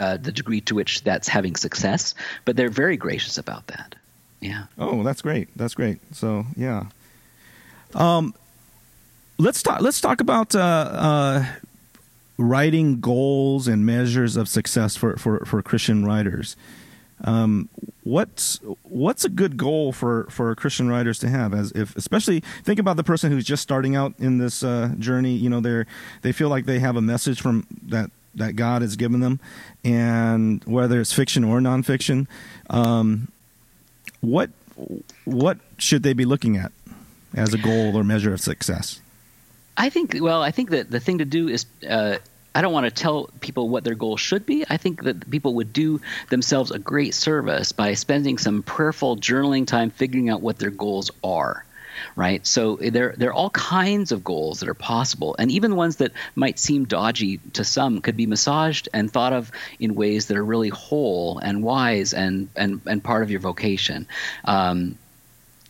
[0.00, 2.14] uh, the degree to which that's having success,
[2.44, 3.94] but they're very gracious about that.
[4.40, 4.64] Yeah.
[4.78, 5.48] Oh, that's great.
[5.56, 5.98] That's great.
[6.14, 6.86] So yeah.
[7.94, 8.34] Um,
[9.38, 9.80] let's talk.
[9.80, 11.44] Let's talk about uh, uh,
[12.38, 16.56] writing goals and measures of success for for, for Christian writers.
[17.22, 17.68] Um,
[18.02, 21.52] what's what's a good goal for, for Christian writers to have?
[21.52, 25.34] As if, especially, think about the person who's just starting out in this uh, journey.
[25.34, 25.86] You know, they're
[26.22, 29.40] they feel like they have a message from that that God has given them,
[29.84, 32.26] and whether it's fiction or nonfiction,
[32.68, 33.28] um,
[34.20, 34.50] what
[35.24, 36.72] what should they be looking at
[37.34, 39.00] as a goal or measure of success?
[39.76, 42.18] I think well, I think that the thing to do is uh,
[42.54, 44.64] I don't want to tell people what their goals should be.
[44.68, 49.66] I think that people would do themselves a great service by spending some prayerful journaling
[49.66, 51.64] time figuring out what their goals are
[52.16, 52.46] right?
[52.46, 56.12] So there, there are all kinds of goals that are possible, and even ones that
[56.34, 60.44] might seem dodgy to some could be massaged and thought of in ways that are
[60.44, 64.06] really whole and wise and and and part of your vocation.
[64.44, 64.98] Um,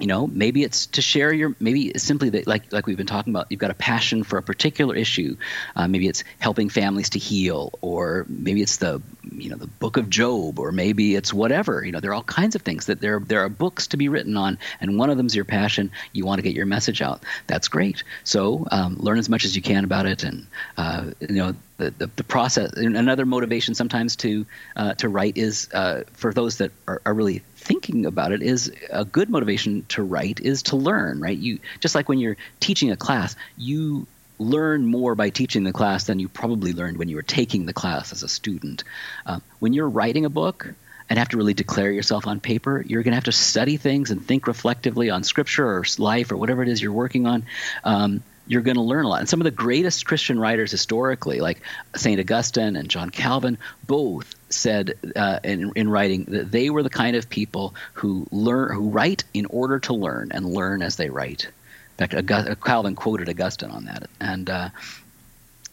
[0.00, 3.32] you know maybe it's to share your maybe simply that like like we've been talking
[3.32, 5.36] about you've got a passion for a particular issue.
[5.76, 9.98] Uh, maybe it's helping families to heal or maybe it's the you know the book
[9.98, 11.84] of job or maybe it's whatever.
[11.84, 14.08] You know there are all kinds of things that there there are books to be
[14.08, 15.92] written on and one of them is your passion.
[16.12, 17.22] You want to get your message out.
[17.46, 18.02] That's great.
[18.24, 20.46] So um, learn as much as you can about it and
[20.78, 24.44] uh, you know the, the, the, process another motivation sometimes to
[24.76, 28.72] uh, to write is uh, for those that are, are really thinking about it is
[28.90, 32.90] a good motivation to write is to learn right you just like when you're teaching
[32.90, 34.08] a class you
[34.40, 37.72] learn more by teaching the class than you probably learned when you were taking the
[37.72, 38.82] class as a student
[39.24, 40.74] uh, when you're writing a book
[41.08, 44.10] and have to really declare yourself on paper you're going to have to study things
[44.10, 47.44] and think reflectively on scripture or life or whatever it is you're working on
[47.84, 49.20] um, you're going to learn a lot.
[49.20, 51.60] And some of the greatest Christian writers historically, like
[51.94, 52.18] St.
[52.18, 57.16] Augustine and John Calvin, both said uh, in, in writing that they were the kind
[57.16, 61.44] of people who learn, who write in order to learn and learn as they write.
[61.44, 64.70] In fact, August, Calvin quoted Augustine on that, and uh,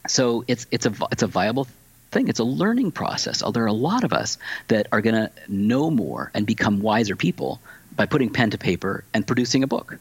[0.08, 1.68] so it's it's a it's a viable
[2.12, 2.28] thing.
[2.28, 3.42] It's a learning process.
[3.52, 4.38] There are a lot of us
[4.68, 7.62] that are going to know more and become wiser people
[7.96, 9.98] by putting pen to paper and producing a book.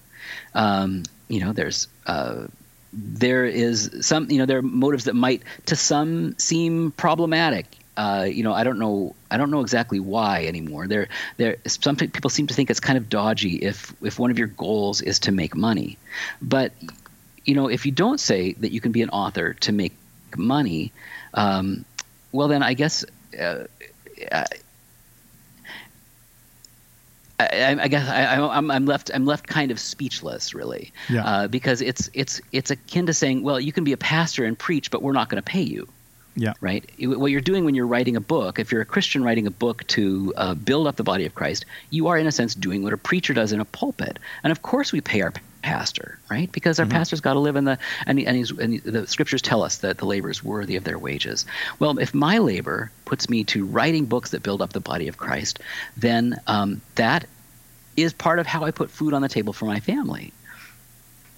[0.55, 2.47] Um, you know, there's uh,
[2.93, 7.66] there is some you know there are motives that might to some seem problematic
[7.97, 9.14] uh, you know, I don't know.
[9.31, 10.86] I don't know exactly why anymore.
[10.86, 11.56] There, there.
[11.66, 15.01] Some people seem to think it's kind of dodgy if if one of your goals
[15.01, 15.98] is to make money,
[16.43, 16.73] but
[17.44, 19.97] you know, if you don't say that you can be an author to make
[20.36, 20.93] money,
[21.32, 21.85] um,
[22.32, 23.05] well, then I guess
[23.40, 23.64] uh,
[27.39, 29.10] I, I guess I, am left.
[29.12, 31.24] I'm left kind of speechless, really, yeah.
[31.24, 34.59] uh, because it's it's it's akin to saying, well, you can be a pastor and
[34.59, 35.89] preach, but we're not going to pay you.
[36.37, 36.53] Yeah.
[36.61, 36.89] Right.
[37.01, 39.87] What you're doing when you're writing a book, if you're a Christian writing a book
[39.89, 42.93] to uh, build up the body of Christ, you are in a sense doing what
[42.93, 44.19] a preacher does in a pulpit.
[44.45, 45.33] And of course, we pay our
[45.63, 46.53] pastor, right?
[46.53, 46.93] Because our mm-hmm.
[46.93, 49.97] pastor's got to live in the and, and, he's, and the scriptures tell us that
[49.97, 51.47] the labor is worthy of their wages.
[51.79, 55.17] Well, if my labor puts me to writing books that build up the body of
[55.17, 55.59] Christ,
[55.97, 57.27] then um, that
[57.97, 60.35] is part of how I put food on the table for my family.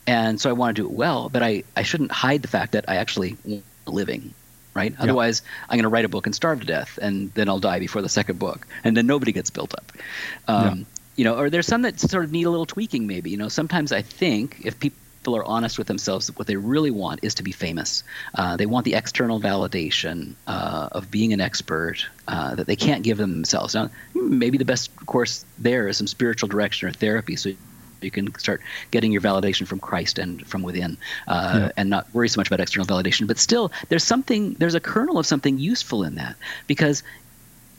[0.09, 2.73] And so I want to do it well, but I, I shouldn't hide the fact
[2.73, 4.35] that I actually want a living
[4.79, 4.93] right?
[4.93, 5.01] Yep.
[5.01, 7.81] Otherwise, I'm going to write a book and starve to death, and then I'll die
[7.81, 9.93] before the second book, and then nobody gets built up.
[10.47, 10.87] Um,
[11.19, 13.31] You know, or there's some that sort of need a little tweaking, maybe.
[13.31, 17.25] You know, sometimes I think if people are honest with themselves, what they really want
[17.25, 18.05] is to be famous.
[18.39, 23.03] Uh, they want the external validation uh, of being an expert uh, that they can't
[23.03, 23.75] give them themselves.
[23.75, 27.51] Now, maybe the best course there is some spiritual direction or therapy, so
[28.01, 28.61] you can start
[28.91, 30.97] getting your validation from Christ and from within,
[31.27, 31.73] uh, yeah.
[31.77, 33.27] and not worry so much about external validation.
[33.27, 37.03] But still, there's something, there's a kernel of something useful in that because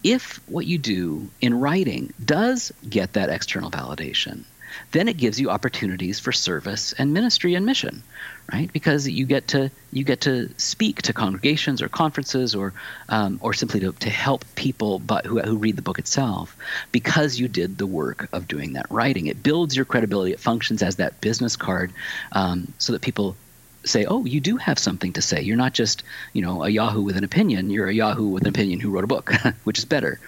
[0.03, 4.43] if what you do in writing does get that external validation,
[4.91, 8.03] then it gives you opportunities for service and ministry and mission,
[8.51, 8.71] right?
[8.71, 12.73] Because you get to you get to speak to congregations or conferences or
[13.07, 16.55] um, or simply to, to help people but who, who read the book itself
[16.91, 19.27] because you did the work of doing that writing.
[19.27, 20.31] It builds your credibility.
[20.31, 21.91] It functions as that business card
[22.31, 23.35] um, so that people
[23.83, 25.41] say, "Oh, you do have something to say.
[25.41, 26.03] You're not just,
[26.33, 27.69] you know, a Yahoo with an opinion.
[27.69, 29.31] You're a Yahoo with an opinion who wrote a book,
[29.63, 30.19] which is better."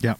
[0.00, 0.14] Yeah.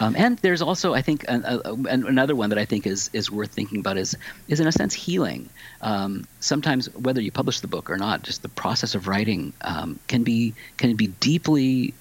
[0.00, 3.30] Um, and there's also, I think, a, a, another one that I think is is
[3.30, 4.16] worth thinking about is
[4.48, 5.48] is in a sense healing.
[5.80, 9.98] Um, sometimes, whether you publish the book or not, just the process of writing um,
[10.08, 11.94] can be can be deeply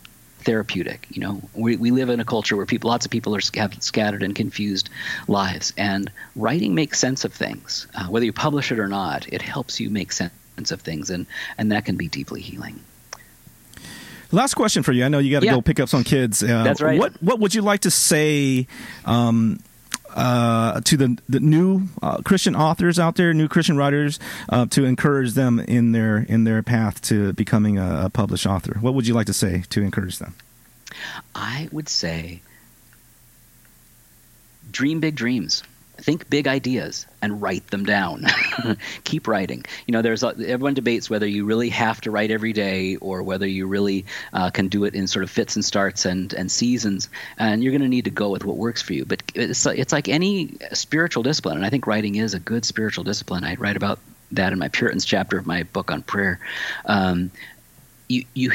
[0.43, 1.07] therapeutic.
[1.09, 3.81] You know, we, we live in a culture where people, lots of people are have
[3.81, 4.89] scattered and confused
[5.27, 7.87] lives, and writing makes sense of things.
[7.95, 11.25] Uh, whether you publish it or not, it helps you make sense of things, and
[11.57, 12.79] and that can be deeply healing.
[14.33, 15.05] Last question for you.
[15.05, 15.53] I know you got to yeah.
[15.53, 16.41] go pick up some kids.
[16.41, 16.99] Uh, That's right.
[16.99, 18.65] What What would you like to say
[19.05, 19.59] um,
[20.15, 24.19] uh, to the the new uh, Christian authors out there, new Christian writers,
[24.49, 28.77] uh, to encourage them in their in their path to becoming a, a published author?
[28.79, 30.33] What would you like to say to encourage them?
[31.35, 32.41] I would say,
[34.71, 35.63] dream big dreams
[35.97, 38.25] think big ideas and write them down.
[39.03, 39.63] Keep writing.
[39.85, 43.47] You know, there's everyone debates whether you really have to write every day or whether
[43.47, 47.09] you really uh, can do it in sort of fits and starts and and seasons.
[47.37, 49.05] And you're going to need to go with what works for you.
[49.05, 53.03] But it's it's like any spiritual discipline, and I think writing is a good spiritual
[53.03, 53.43] discipline.
[53.43, 53.99] I write about
[54.31, 56.39] that in my Puritans chapter of my book on prayer.
[56.85, 57.31] Um,
[58.09, 58.51] you you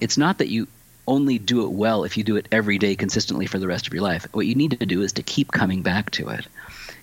[0.00, 0.66] it's not that you
[1.06, 3.92] only do it well if you do it every day consistently for the rest of
[3.92, 4.26] your life.
[4.32, 6.46] What you need to do is to keep coming back to it.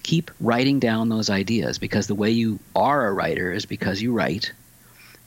[0.03, 4.13] Keep writing down those ideas because the way you are a writer is because you
[4.13, 4.53] write.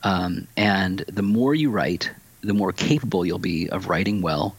[0.03, 2.09] Um, and the more you write,
[2.41, 4.55] the more capable you'll be of writing well.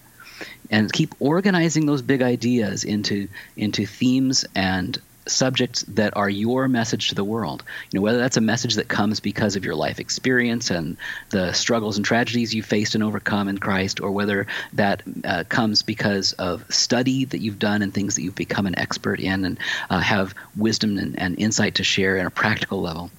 [0.71, 7.09] And keep organizing those big ideas into into themes and subjects that are your message
[7.09, 7.63] to the world.
[7.91, 10.97] You know, whether that's a message that comes because of your life experience and
[11.31, 15.83] the struggles and tragedies you faced and overcome in Christ, or whether that uh, comes
[15.83, 19.59] because of study that you've done and things that you've become an expert in and
[19.91, 23.11] uh, have wisdom and, and insight to share at a practical level.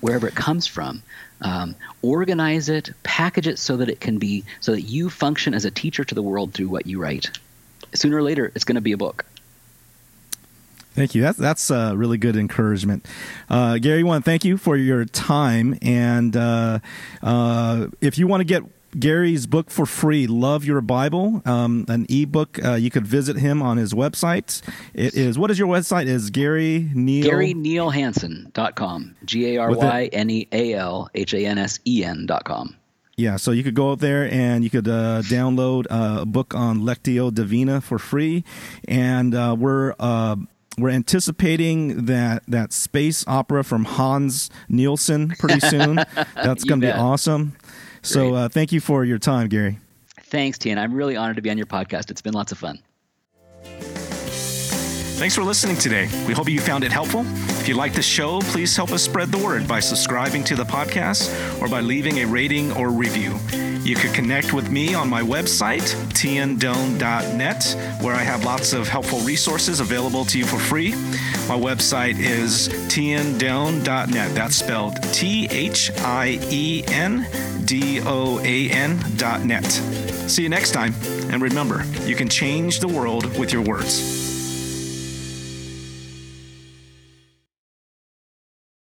[0.00, 1.02] Wherever it comes from,
[1.40, 5.64] um, organize it, package it so that it can be so that you function as
[5.64, 7.36] a teacher to the world through what you write.
[7.94, 9.24] Sooner or later, it's going to be a book.
[10.98, 11.22] Thank you.
[11.22, 13.06] That's that's uh, really good encouragement,
[13.48, 14.02] uh, Gary.
[14.02, 16.80] Want to thank you for your time, and uh,
[17.22, 18.64] uh, if you want to get
[18.98, 22.62] Gary's book for free, Love Your Bible, um, an ebook.
[22.64, 24.62] Uh, you could visit him on his website.
[24.94, 26.06] It is, what is your website?
[26.06, 27.26] Is Gary Neal?
[27.30, 29.16] GaryNealHansen.com.
[29.24, 32.76] G A R Y N E A L H A N S E N.com.
[33.16, 36.54] Yeah, so you could go out there and you could uh, download uh, a book
[36.54, 38.44] on Lectio Divina for free.
[38.86, 40.36] And uh, we're uh,
[40.78, 45.96] we're anticipating that that space opera from Hans Nielsen pretty soon.
[46.34, 47.56] That's going to be awesome.
[48.02, 49.78] So uh, thank you for your time, Gary.
[50.22, 50.78] Thanks, Tian.
[50.78, 52.10] I'm really honored to be on your podcast.
[52.10, 52.78] It's been lots of fun.
[55.18, 56.08] Thanks for listening today.
[56.28, 57.22] We hope you found it helpful.
[57.60, 60.62] If you like the show, please help us spread the word by subscribing to the
[60.62, 63.36] podcast or by leaving a rating or review.
[63.88, 69.20] You could connect with me on my website, thiendoan.net, where I have lots of helpful
[69.20, 70.90] resources available to you for free.
[71.48, 74.34] My website is thiendoan.net.
[74.34, 77.26] That's spelled T H I E N
[77.64, 79.64] D O A N.net.
[79.64, 80.92] See you next time,
[81.30, 84.27] and remember, you can change the world with your words.